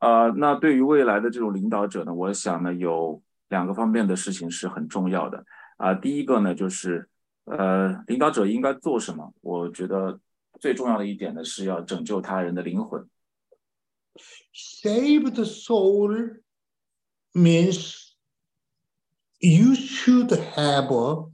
[0.00, 3.22] 呃，那对于未来的这种领导者呢，我想呢有
[3.54, 5.44] 两个方面的事情是很重要的
[5.76, 7.08] 啊、第一个呢就是
[7.44, 9.32] 呃，领导者应该做什么？
[9.40, 10.20] 我觉得
[10.60, 13.08] 最重要的一点呢是要拯救他人的灵魂。
[14.52, 16.40] Save the soul
[17.32, 18.12] means
[19.38, 21.30] you should have a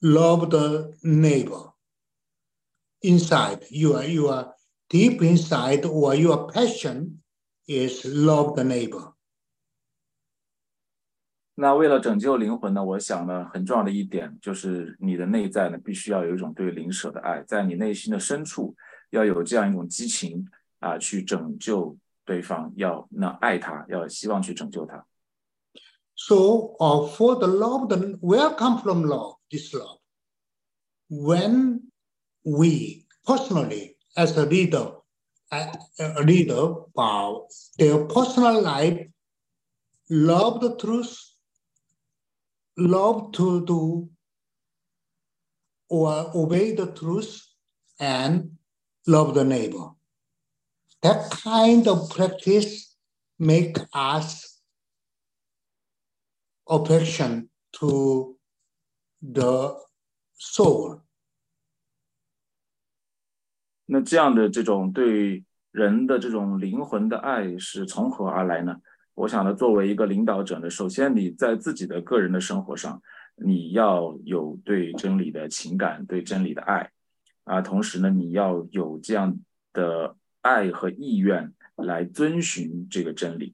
[0.00, 1.72] love the neighbor
[3.02, 3.60] inside.
[3.70, 4.54] Your your
[4.88, 7.22] deep inside or your passion
[7.66, 9.12] is love the neighbor.
[11.61, 18.73] 那为了拯救灵魂呢，我想呢，很重要的一点就是你的内在呢，必须要有一种对邻舍的爱，在你内心的深处
[19.09, 20.47] 要有这样一种激情
[20.79, 25.05] 啊，去拯救对方，要那爱他，要希望去拯救他。
[26.15, 29.35] So, uh, for the love, the where come from love?
[29.51, 29.99] This love,
[31.09, 31.91] when
[32.43, 34.93] we personally as a leader,
[35.51, 35.67] a,
[35.99, 37.39] a leader, uh,
[37.77, 39.09] their personal life,
[40.09, 41.28] love the truth
[42.78, 44.08] love to do
[45.88, 47.46] or obey the truth,
[48.00, 48.50] and
[49.06, 49.90] love the neighbor.
[51.02, 52.96] That kind of practice
[53.38, 54.60] make us
[56.68, 58.36] affection to
[59.22, 59.76] the
[60.38, 61.00] soul.
[63.86, 68.76] 那这样的这种对人的这种灵魂的爱是从何而来呢？
[69.19, 73.01] 我想呢，作为一个领导者呢，首先你在自己的个人的生活上，
[73.35, 76.89] 你要有对真理的情感，对真理的爱，
[77.43, 79.37] 啊，同时呢，你要有这样
[79.73, 83.53] 的爱和意愿来遵循这个真理，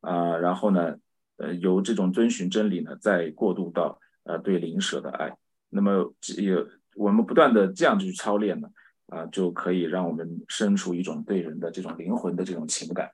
[0.00, 0.96] 啊，然后呢，
[1.36, 5.32] 呃，由这种遵循真理呢，再过渡到呃对灵舍的爱。
[5.68, 6.52] 那么也
[6.96, 8.68] 我们不断的这样去操练呢，
[9.06, 13.08] 啊，就可以让我们生出一种对人的这种灵魂的这种情感。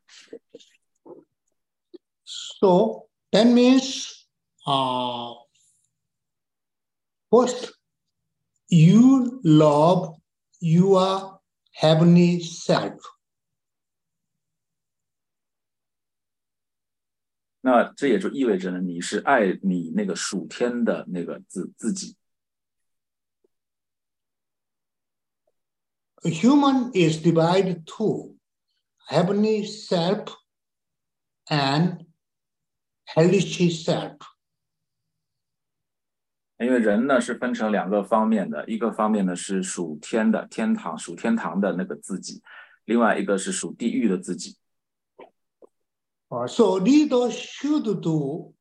[2.32, 4.28] So that means,
[4.66, 5.34] uh,
[7.30, 7.74] first,
[8.70, 10.18] you love
[10.60, 11.40] your
[11.74, 13.00] heavenly self.
[17.62, 22.16] 那这也就意味着呢，你是爱你那个属天的那个自自己。
[26.24, 28.38] A human is divided two
[29.10, 30.34] heavenly self
[31.48, 32.06] and
[33.15, 34.17] hellish self.
[36.59, 42.41] 因为人呢是分成两个方面的，一个方面呢是属天的天堂属天堂的那个自己，
[42.85, 44.57] 另外一个是属地狱的自己。
[46.29, 48.55] Uh, so leader should do,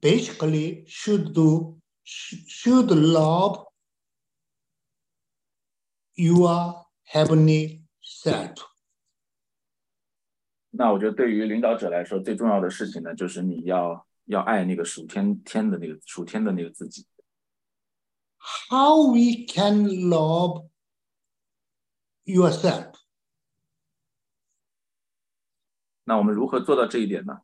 [0.00, 3.64] basically should do, sh- should love
[6.16, 8.73] your heavenly self.
[10.73, 17.07] 那我觉得对于领导者来说，最重要的事情呢，就是你要要爱那个属天天的那个属天的那个自己。
[18.69, 20.69] How we can love
[22.23, 22.93] yourself?
[26.03, 27.41] 那我们如何做到这一点呢？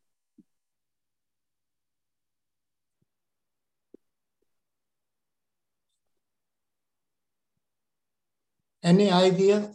[8.82, 9.74] Any idea?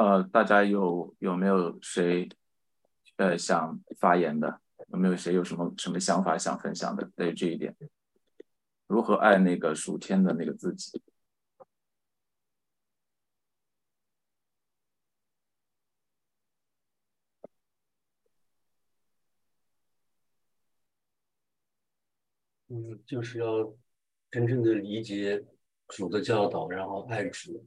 [0.00, 2.26] 呃，大家有有没有谁
[3.16, 4.58] 呃想发言的？
[4.88, 7.04] 有没有谁有什么什么想法想分享的？
[7.14, 7.76] 对这一点，
[8.86, 11.02] 如何爱那个属天的那个自己？
[22.68, 23.70] 嗯，就是要
[24.30, 25.44] 真正的理解
[25.88, 27.66] 主的教导，然后爱主，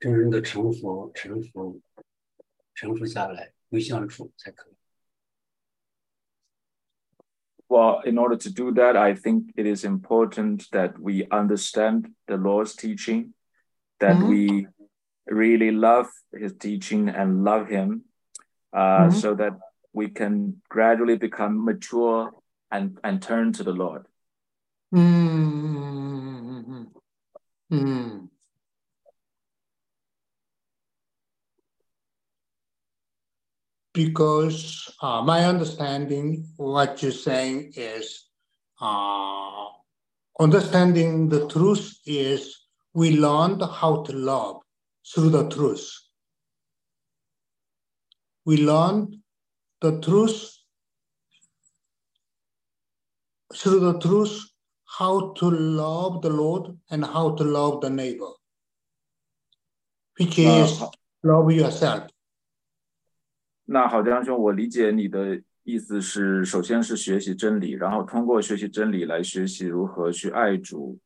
[0.00, 1.80] 真正的臣服、臣服、
[2.74, 4.74] 臣服下来，归向主才可以。
[7.68, 12.36] Well, in order to do that, I think it is important that we understand the
[12.36, 13.32] Lord's teaching,
[13.98, 14.28] that Mhm.
[14.28, 14.68] we
[15.24, 18.04] really love His teaching and love Him,
[18.70, 19.20] uh, Mhm.
[19.20, 19.58] so that
[19.92, 22.32] we can gradually become mature
[22.70, 24.06] and and turn to the Lord.
[24.94, 26.86] Mm,
[27.70, 28.19] mm.
[33.93, 38.29] Because uh, my understanding, what you're saying is,
[38.81, 39.65] uh,
[40.39, 42.57] understanding the truth is
[42.93, 44.61] we learned how to love
[45.13, 45.91] through the truth.
[48.45, 49.17] We learned
[49.81, 50.57] the truth
[53.53, 54.41] through the truth
[54.97, 58.31] how to love the Lord and how to love the neighbor,
[60.17, 60.89] which is Uh,
[61.23, 62.10] love yourself.
[63.64, 70.98] 那好，张兄，我理解你的意思是，首先是学习真理，然后通过学习真理来学习如何去爱主，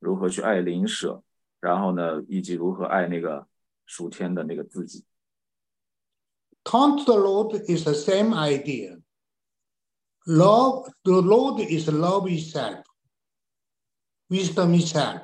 [0.00, 1.22] 如何去爱邻舍，
[1.60, 3.46] 然后呢，以及如何爱那个
[3.86, 5.04] 属天的那个自己。
[6.64, 8.98] Turn to the Lord is the same idea.
[10.26, 12.84] Love, the Lord is love itself.
[14.28, 15.22] Wisdom itself.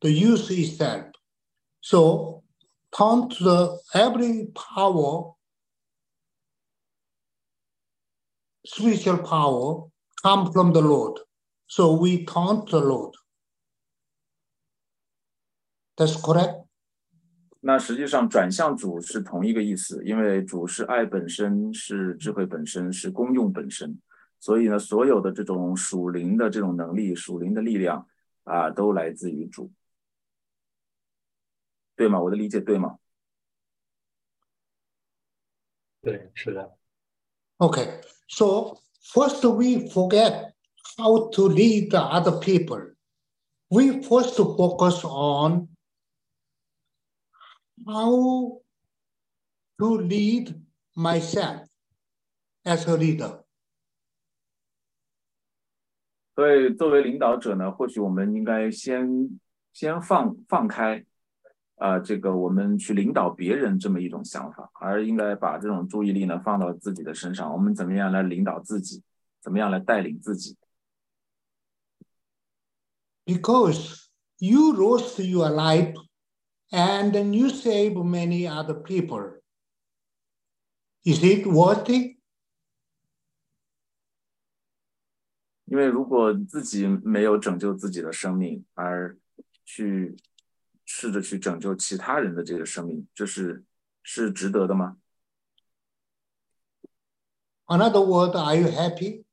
[0.00, 1.06] The use itself.
[1.80, 2.44] So
[2.92, 5.33] turn to the every power,
[8.65, 9.89] spiritual power
[10.21, 11.21] come from the Lord.
[11.67, 13.15] So we to the Lord.
[15.95, 16.65] That's correct?
[17.61, 23.99] 那实际上转向主是同一个意思，因为主是爱本身，是智慧本身，是功用本身，
[24.39, 28.07] 所以呢，所有的这种属灵的这种能力、属灵的力量
[28.43, 29.71] 啊，都来自于主，
[31.95, 32.21] 对吗？
[32.21, 32.99] 我的理解对吗？
[36.01, 36.77] 对，是的。
[37.60, 38.78] Okay, so
[39.12, 40.54] first we forget
[40.96, 42.94] how to lead the other people.
[43.70, 45.68] We first focus on
[47.86, 48.60] how
[49.78, 50.54] to lead
[50.96, 51.68] myself
[52.64, 53.44] as a leader.
[56.34, 59.38] 所以作为领导者呢，或许我们应该先
[59.72, 61.04] 先放放开，
[61.75, 67.51] 啊、这个我们去领导别人这么一种想法，而应该把这种注意力呢放到自己的身上。
[67.51, 69.03] 我们怎么样来领导自己？
[69.41, 70.57] 怎么样来带领自己
[73.25, 74.07] ？Because
[74.37, 75.93] you lost your life
[76.71, 79.41] and then you save many other people.
[81.03, 82.17] Is it worth it?
[85.65, 89.17] 因为如果自己没有拯救自己的生命，而
[89.63, 90.15] 去
[90.85, 93.65] 试着去拯救其他人的这个生命，这是
[94.03, 94.97] 是值得的吗
[97.65, 99.25] ？Another word, are you happy?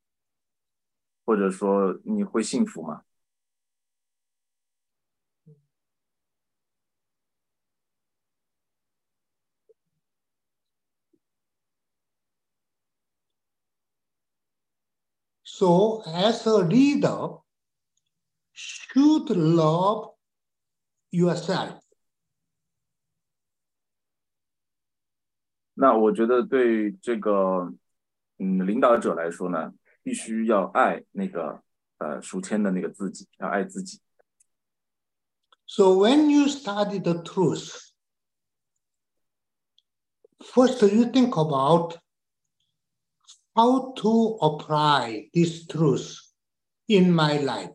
[1.24, 3.02] 或者说你会幸福吗
[15.44, 17.42] ？So, as a leader,
[18.54, 20.11] should love
[21.11, 21.79] yourself.
[25.73, 27.71] 那我觉得对这个
[28.39, 31.61] 嗯领导者来说呢，必须要爱那个
[31.99, 34.01] 呃属天的那个自己，要爱自己。
[35.65, 37.91] So, when you study the truth,
[40.39, 41.97] first you think about
[43.53, 46.17] how to apply this truth
[46.87, 47.73] in my life.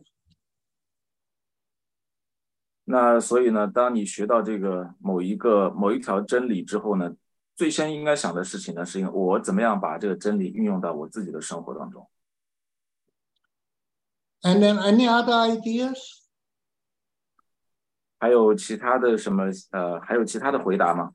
[2.90, 7.14] 那所以呢，当你学到这个某一个某一条真理之后呢，
[7.54, 12.08] 最先应该想的事情呢，是我怎么样把这个真理运用到我自己的生活当中。
[14.40, 15.98] And then, any other ideas?
[18.18, 21.12] 还有其他的什么呃，还有其他的回答吗？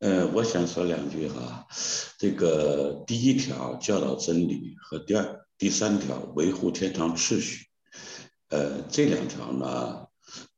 [0.00, 1.66] 呃，我想说两句哈，
[2.18, 7.65] 这个第一条教导真理和第二、第三条维护天堂秩序，
[8.48, 10.06] 呃，这两条呢，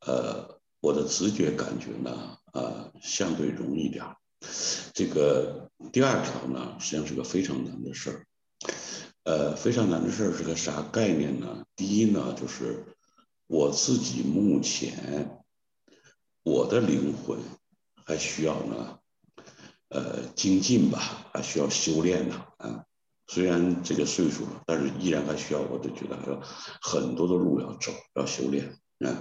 [0.00, 4.04] 呃，我的直觉感觉呢，呃，相对容易点。
[4.94, 8.26] 这个第二条呢，实际上是个非常难的事儿。
[9.24, 11.64] 呃，非常难的事儿是个啥概念呢？
[11.76, 12.84] 第一呢，就是
[13.46, 15.44] 我自己目前
[16.42, 17.38] 我的灵魂
[18.04, 18.98] 还需要呢。
[19.90, 22.44] 呃，精进吧，还需要修炼呢。
[22.58, 22.84] 啊，
[23.28, 26.40] 虽然这个岁数了，但是依然还需要，我就觉得还有
[26.80, 28.74] 很多的路要走，要修炼。
[28.98, 29.14] 嗯，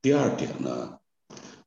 [0.00, 0.98] 第二点呢，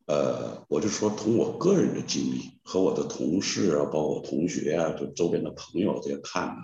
[0.08, 6.56] 呃，我就说从我个人的经历和我的同事啊，包括我同学啊，就周边的朋友这些看呢，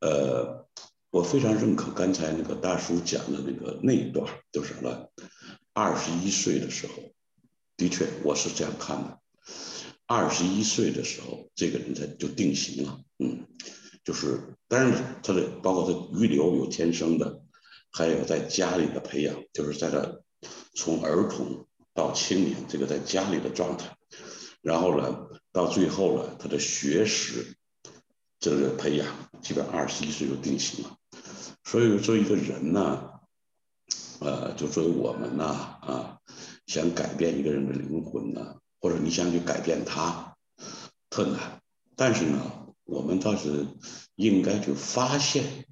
[0.00, 0.66] 呃，
[1.10, 5.08] 我非常认可刚才那个大叔讲的那个那一段，就是什么，
[5.74, 6.94] 二十一岁的时候，
[7.76, 9.18] 的确我是这样看的。
[10.06, 13.46] 二十一岁的时候，这个人才就定型了，嗯，
[14.04, 17.42] 就是，当然他的包括他预留有天生的，
[17.90, 20.20] 还有在家里的培养，就是在他
[20.74, 23.96] 从儿童到青年这个在家里的状态，
[24.62, 27.56] 然后呢，到最后呢，他的学识
[28.38, 29.06] 这个培养，
[29.42, 30.96] 基本二十一岁就定型了。
[31.64, 33.10] 所以作为一个人呢，
[34.20, 36.18] 呃，就作为我们呢，啊，
[36.66, 38.56] 想改变一个人的灵魂呢。
[38.82, 40.34] 或者你想去改变他，
[41.10, 41.60] 特难。
[41.96, 42.59] 但是呢，
[42.90, 43.66] 我们倒是
[44.16, 45.64] 应该去发现。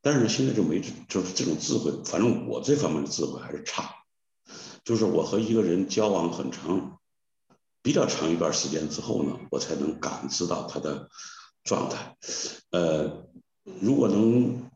[0.00, 3.94] 但是现在就没就是这种智慧，反正我这方面的智慧还是差。
[4.84, 6.98] 就是我和一个人交往很长、
[7.82, 11.08] 比较长一段时间之后呢，我才能感知到他的
[11.62, 12.16] 状态。
[12.70, 13.26] 呃，
[13.80, 14.70] 如果能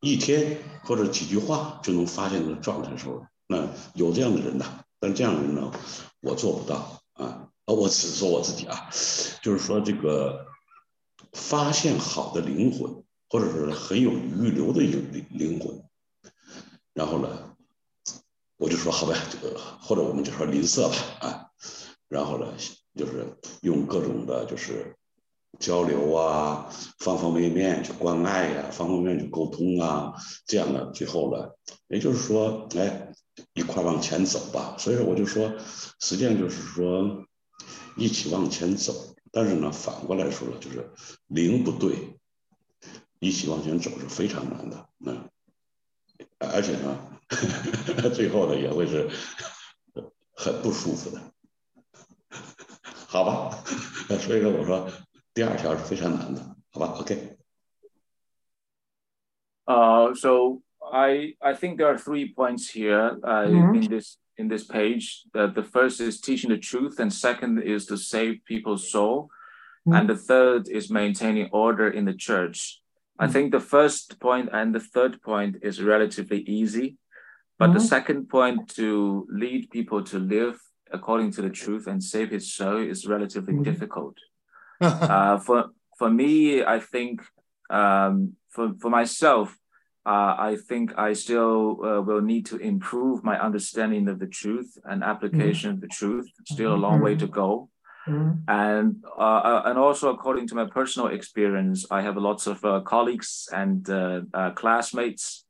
[0.00, 4.84] 一天或者几句话就能发现他的状态的时候，那有这样的人呐。
[4.98, 5.70] 但这样的人呢，
[6.20, 7.02] 我做不到
[7.66, 7.74] 啊！
[7.74, 8.88] 我只说我自己啊，
[9.42, 10.46] 就是说这个
[11.32, 15.84] 发现好的灵魂，或者是很有预留的灵灵魂，
[16.94, 17.56] 然后呢，
[18.56, 21.46] 我就说好呗，这个或者我们就说吝啬吧啊，
[22.08, 22.54] 然后呢，
[22.94, 24.96] 就是用各种的，就是
[25.58, 26.70] 交流啊，
[27.00, 30.14] 方方面面去关爱呀、啊，方方面面去沟通啊，
[30.46, 31.50] 这样的最后呢，
[31.88, 33.12] 也就是说，哎。
[33.52, 35.52] 一块往前走吧，所以说我就说，
[36.00, 37.22] 实际上就是说
[37.96, 39.14] 一起往前走。
[39.32, 40.88] 但是呢，反过来说了，就是
[41.26, 42.18] 零不对，
[43.18, 44.88] 一起往前走是非常难的。
[45.04, 45.28] 嗯，
[46.38, 47.20] 而且呢，
[48.14, 49.08] 最后呢也会是
[50.32, 51.20] 很不舒服的。
[53.08, 53.62] 好吧，
[54.20, 54.90] 所以说我说
[55.34, 57.36] 第二条是非常难的，好吧？OK。
[59.64, 60.62] 呃、uh,，so
[60.92, 63.74] I I think there are three points here uh, Mhm.
[63.74, 65.22] in this in this page.
[65.34, 69.30] Uh, the first is teaching the truth, and second is to save people's soul,
[69.86, 72.80] and the third is maintaining order in the church.
[73.18, 76.96] I think the first point and the third point is relatively easy,
[77.58, 77.88] but the Mhm.
[77.94, 80.56] second point to lead people to live
[80.92, 83.64] according to the truth and save his soul is relatively Mhm.
[83.64, 84.16] difficult.
[85.14, 87.14] Uh, for for me, I think
[87.70, 89.48] um, for for myself,
[90.06, 94.78] uh, I think I still uh, will need to improve my understanding of the truth
[94.84, 96.28] and application of the truth.
[96.44, 97.68] Still a long way to go.
[98.08, 98.42] Mhm.
[98.46, 102.80] And uh, uh, and also according to my personal experience, I have lots of uh,
[102.80, 105.44] colleagues and uh, classmates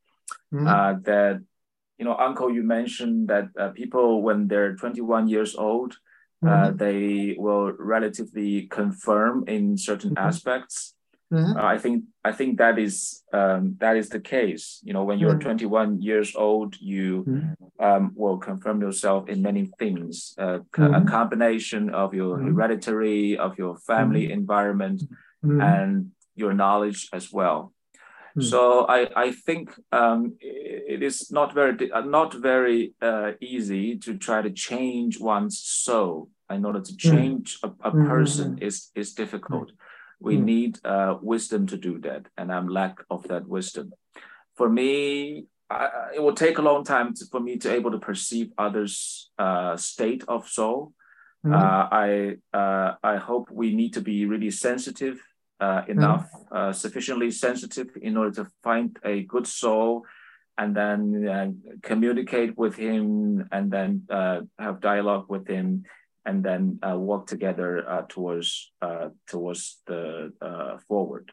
[0.53, 0.67] Mhm.
[0.67, 1.43] uh, that
[1.99, 5.97] you know, Uncle, you mentioned that uh, people when they're 21 years old,
[6.45, 6.79] uh, Mhm.
[6.79, 10.29] they will relatively confirm in certain Mhm.
[10.29, 10.96] aspects.
[11.33, 11.57] Mhm.
[11.57, 14.81] Uh, I think I think that is um, that is the case.
[14.85, 15.41] You know, when you're Mhm.
[15.41, 17.57] 21 years old, you Mhm.
[17.81, 20.35] um, will confirm yourself in many things.
[20.39, 21.07] Uh, A Mhm.
[21.09, 22.47] combination of your Mhm.
[22.47, 25.03] hereditary, of your family environment,
[25.43, 25.61] Mhm.
[25.61, 27.73] and your knowledge as well.
[28.39, 34.19] So I, I think um, it is not very uh, not very uh, easy to
[34.19, 39.73] try to change one's soul in order to change a, a person is is difficult.
[40.19, 40.45] We Mm.
[40.45, 43.93] need uh, wisdom to do that, and I'm lack of that wisdom.
[44.57, 47.99] For me, I, it will take a long time to, for me to able to
[47.99, 50.93] perceive others' uh, state of soul.
[51.53, 55.21] Uh, I uh, I hope we need to be really sensitive
[55.61, 60.05] uh, enough, uh, sufficiently sensitive in order to find a good soul,
[60.59, 61.49] and then uh,
[61.83, 65.85] communicate with him, and then uh, have dialogue with him,
[66.27, 71.33] and then uh, work together uh, towards uh, towards the uh, forward.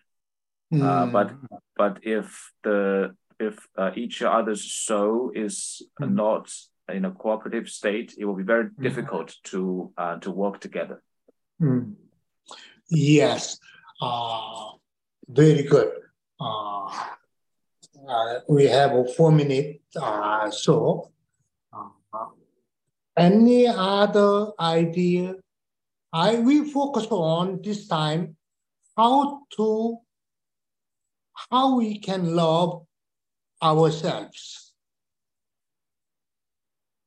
[0.74, 1.60] Uh, but Mm.
[1.78, 6.14] but if the if uh, each other's soul is Mm.
[6.16, 6.50] not
[6.90, 11.02] in a cooperative state, it will be very difficult to uh, to work together.
[11.62, 11.96] Mm.
[12.90, 13.60] Yes,
[14.02, 14.72] uh,
[15.28, 15.92] very good.
[16.40, 16.86] Uh,
[18.08, 21.13] uh, we have a four minute, uh, so
[23.17, 25.35] uh, Any other idea?
[26.13, 28.37] I will focus on this time
[28.97, 29.99] how to,
[31.51, 32.87] how we can love
[33.61, 34.73] ourselves.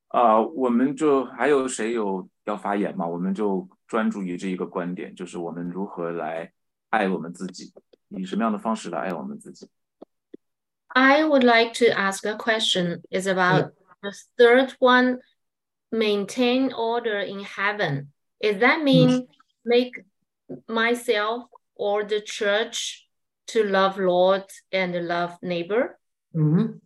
[0.08, 3.06] 啊、我们就还有谁有要发言吗？
[3.06, 6.52] 我们就专注于这一个观点，就是我们如何来
[6.90, 7.72] 爱我们自己，
[8.08, 9.68] 以什么样的方式来爱我们自己。
[10.88, 13.00] I would like to ask a question.
[13.10, 13.72] Is about
[14.02, 15.20] the third one.
[15.90, 18.12] Maintain order in heaven.
[18.40, 19.28] Is that mean
[19.62, 20.04] make
[20.66, 21.44] myself
[21.74, 23.06] or the church
[23.48, 25.98] to love Lord and love neighbor?
[26.34, 26.80] 嗯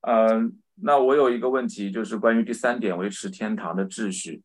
[0.00, 4.42] 呃，那我有一个问题，就是关于第三点，维持天堂的秩序。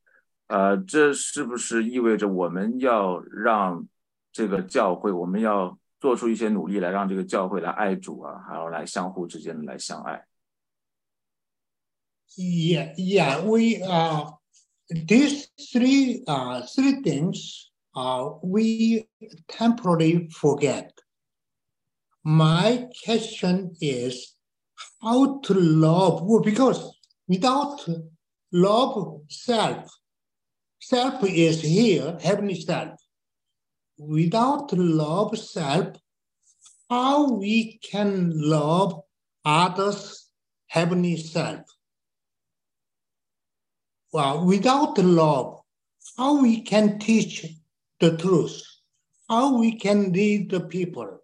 [0.48, 3.88] 呃，这是不是意味着我们要让
[4.32, 10.26] 这个教会，我们要做出一些努力来让这个教会来爱主啊，还有来相互之间的来相爱？
[12.36, 14.31] Yeah, yeah, we uh
[14.90, 19.09] these three uh three things uh we
[19.48, 20.93] temporarily forget.
[22.24, 24.35] My question is
[25.02, 26.98] how to love because
[27.28, 27.86] without
[28.52, 29.90] love self,
[30.81, 32.98] self is here, heavenly self.
[33.98, 35.97] Without love self,
[36.90, 39.02] how we can love
[39.44, 40.31] others
[40.66, 41.61] heavenly self?
[44.14, 45.61] well, without the love,
[46.18, 47.45] how we can teach
[47.99, 48.61] the truth,
[49.28, 51.20] how we can lead the people,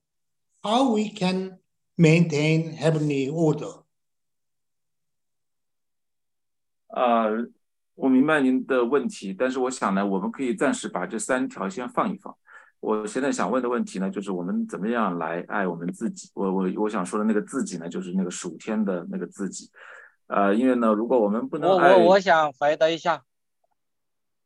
[0.63, 1.57] how we can
[1.97, 3.83] maintain heavenly order.
[6.87, 7.49] 呃，
[7.95, 12.35] 我明白您的问题，但是我想呢，我们可以暂时把这三条先放一放。
[12.79, 16.29] 我现在想问的问题呢，就是我们怎么样来爱我们自己？
[16.35, 19.69] 我我我想说的那个自己呢，就是那个属天的那个自己。
[20.30, 23.24] 呃，因为呢，如果我们不能爱我我我想回答一下，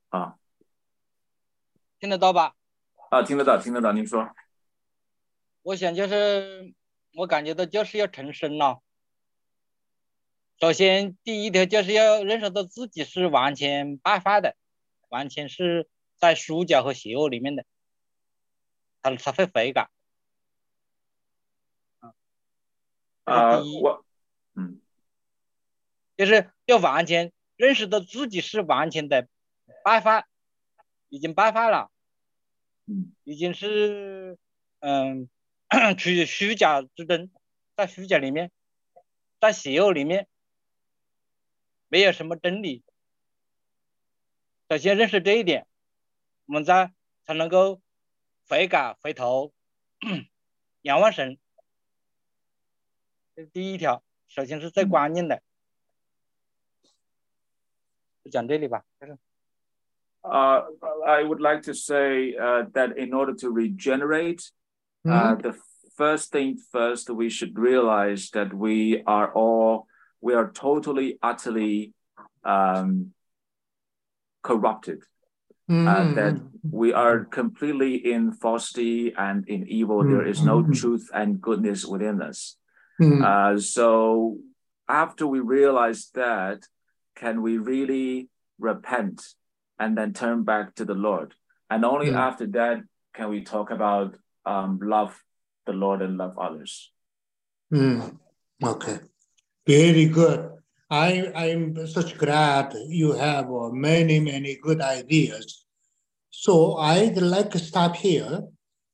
[0.09, 0.39] 啊
[1.99, 2.55] 听得到吧？
[3.11, 4.35] 啊，听得到，听得到，您说。
[5.61, 6.73] 我想就是
[7.15, 8.81] 我感觉到就是要成圣了。
[10.59, 14.57] 首先，第一条就是要认识到自己是完全败坏的，
[15.11, 15.87] 完全是
[16.17, 17.67] 在虚假和邪恶里面的，
[19.03, 19.91] 他才会悔改。
[23.25, 24.04] 啊、我嗯
[26.17, 29.29] 就是要完全认识到自己是完全的
[29.83, 30.27] 败坏，
[31.09, 31.91] 已经败坏了，
[32.87, 34.39] 嗯已经是
[34.81, 35.29] 嗯
[35.99, 37.31] 处于虚假之中，
[37.77, 38.51] 在虚假里面，
[39.41, 40.29] 在邪恶里面，
[41.89, 42.85] 没有什么真理。
[44.69, 45.67] 首先认识这一点，
[46.47, 46.93] 我们再
[47.27, 47.81] 才能够
[48.49, 49.53] 悔改回头，
[50.83, 51.39] 仰望神。
[53.37, 55.37] 这是第一条，首先是最关键的。
[55.37, 55.43] 就
[60.25, 60.63] Uh,
[61.07, 64.43] I would like to say uh, that in order to regenerate,
[65.05, 65.17] mm -hmm.
[65.17, 65.43] uh, mm-hmm.
[65.43, 65.55] the
[65.97, 69.87] first thing first, we should realize that we are all,
[70.21, 71.93] we are totally, utterly
[72.43, 73.15] um,
[74.43, 75.05] corrupted.
[75.71, 75.89] Mm.
[75.89, 76.15] Uh, mm-hmm.
[76.15, 76.35] that
[76.71, 80.03] we are completely in falsity and in evil.
[80.03, 80.11] Mm.
[80.11, 80.73] There is no mm-hmm.
[80.73, 82.57] truth and goodness within us.
[83.01, 83.25] Mm.
[83.25, 84.39] Uh, so
[84.89, 86.67] after we realize that,
[87.15, 88.29] can we really
[88.59, 89.23] repent
[89.79, 91.35] and then turn back to the Lord?
[91.71, 92.17] And only Mm.
[92.17, 92.83] after that
[93.15, 94.17] can we talk about
[94.47, 95.23] um, love
[95.67, 96.91] the Lord and love others.
[97.73, 98.19] mm.
[98.63, 98.99] Okay,
[99.67, 100.51] very good.
[100.91, 105.65] I I'm such glad you have uh, many many good ideas.
[106.31, 108.43] So I'd like to stop here,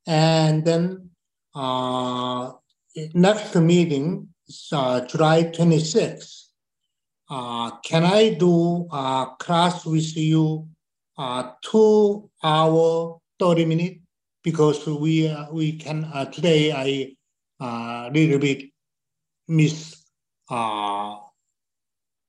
[0.07, 1.11] and then
[1.55, 2.53] uh,
[3.15, 6.50] next meeting is uh, July twenty sixth.
[7.31, 10.67] Uh, can I do a class with you,
[11.17, 13.99] uh, two hour thirty minute?
[14.43, 17.15] Because we uh, we can uh, today I
[17.63, 18.71] uh, little bit
[19.47, 20.03] miss
[20.51, 21.19] uh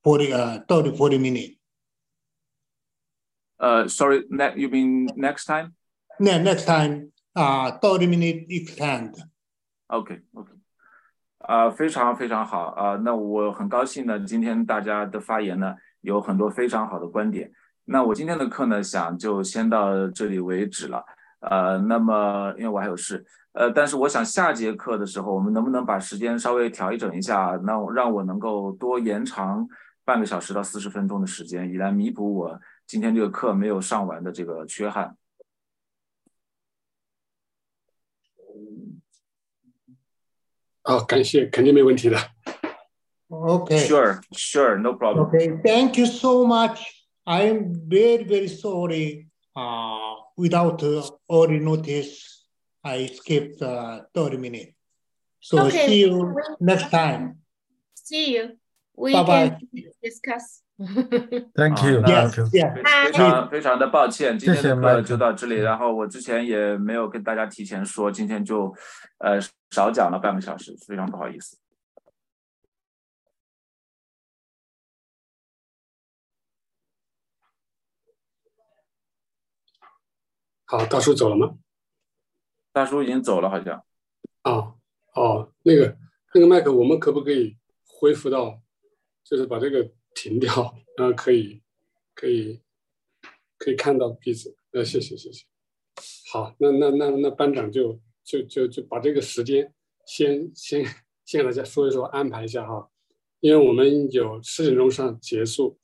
[0.03, 1.56] 40 uh 30 40 minutes.
[3.60, 5.73] Uh, sorry, ne- you mean next time?
[6.19, 9.18] Ne- next time uh 30 minute extend.
[9.91, 10.51] Okay, OK
[11.52, 17.52] 啊，非常非常好啊、那我很高兴呢，今天大家的发言呢有很多非常好的观点。
[17.84, 21.03] 那我今天的课呢，想就先到这里为止了。
[21.41, 23.22] 呃，那么因为我还有事，
[23.52, 29.68] 呃，但是我想下节课的时候，我们能不能把时间稍微调一整一下，那让我能够多延长
[30.06, 32.57] 半个小时到四十分钟的时间，以来弥补我
[32.88, 35.14] 今天这个课没有上完的这个缺憾。
[40.82, 42.16] 好，感谢，肯定没问题的。
[43.28, 43.86] Okay.
[43.89, 45.27] Sure, sure, no problem.
[45.27, 46.81] Okay, thank you so much.
[47.24, 49.27] I'm very, very sorry.
[49.56, 52.44] Uh, without uh, early notice,
[52.82, 54.73] I skipped uh, 30 minutes.
[55.40, 55.86] So Okay.
[55.86, 57.39] see you next time.
[57.94, 58.56] See you.
[58.97, 59.48] We Bye-bye.
[59.59, 60.60] can discuss.
[61.53, 62.02] Thank 啊 you.
[62.02, 65.56] 非常非常的抱歉，今天的课就到这里。
[65.56, 68.74] 然后我之前也没有跟大家提前说，今天就
[69.20, 69.40] 呃
[69.70, 71.58] 少讲了半个小时，非常不好意思。
[80.66, 81.58] 好，大叔走了吗？
[82.72, 83.84] 大叔已经走了，好像。
[84.44, 84.74] 啊，
[85.14, 85.98] 哦，那个
[86.34, 88.62] 那个麦克，我们可不可以恢复到，
[89.24, 91.61] 就是把这个停掉，然后可以
[92.13, 92.59] 可以
[93.57, 94.55] 可以看到彼此。
[94.71, 95.45] 呃，谢谢谢谢。
[96.31, 99.73] 好，那那那那班长就就就就把这个时间
[100.05, 100.85] 先先
[101.25, 102.89] 先给大家说一说，安排一下哈，
[103.41, 105.77] 因为我们有十点钟上结束，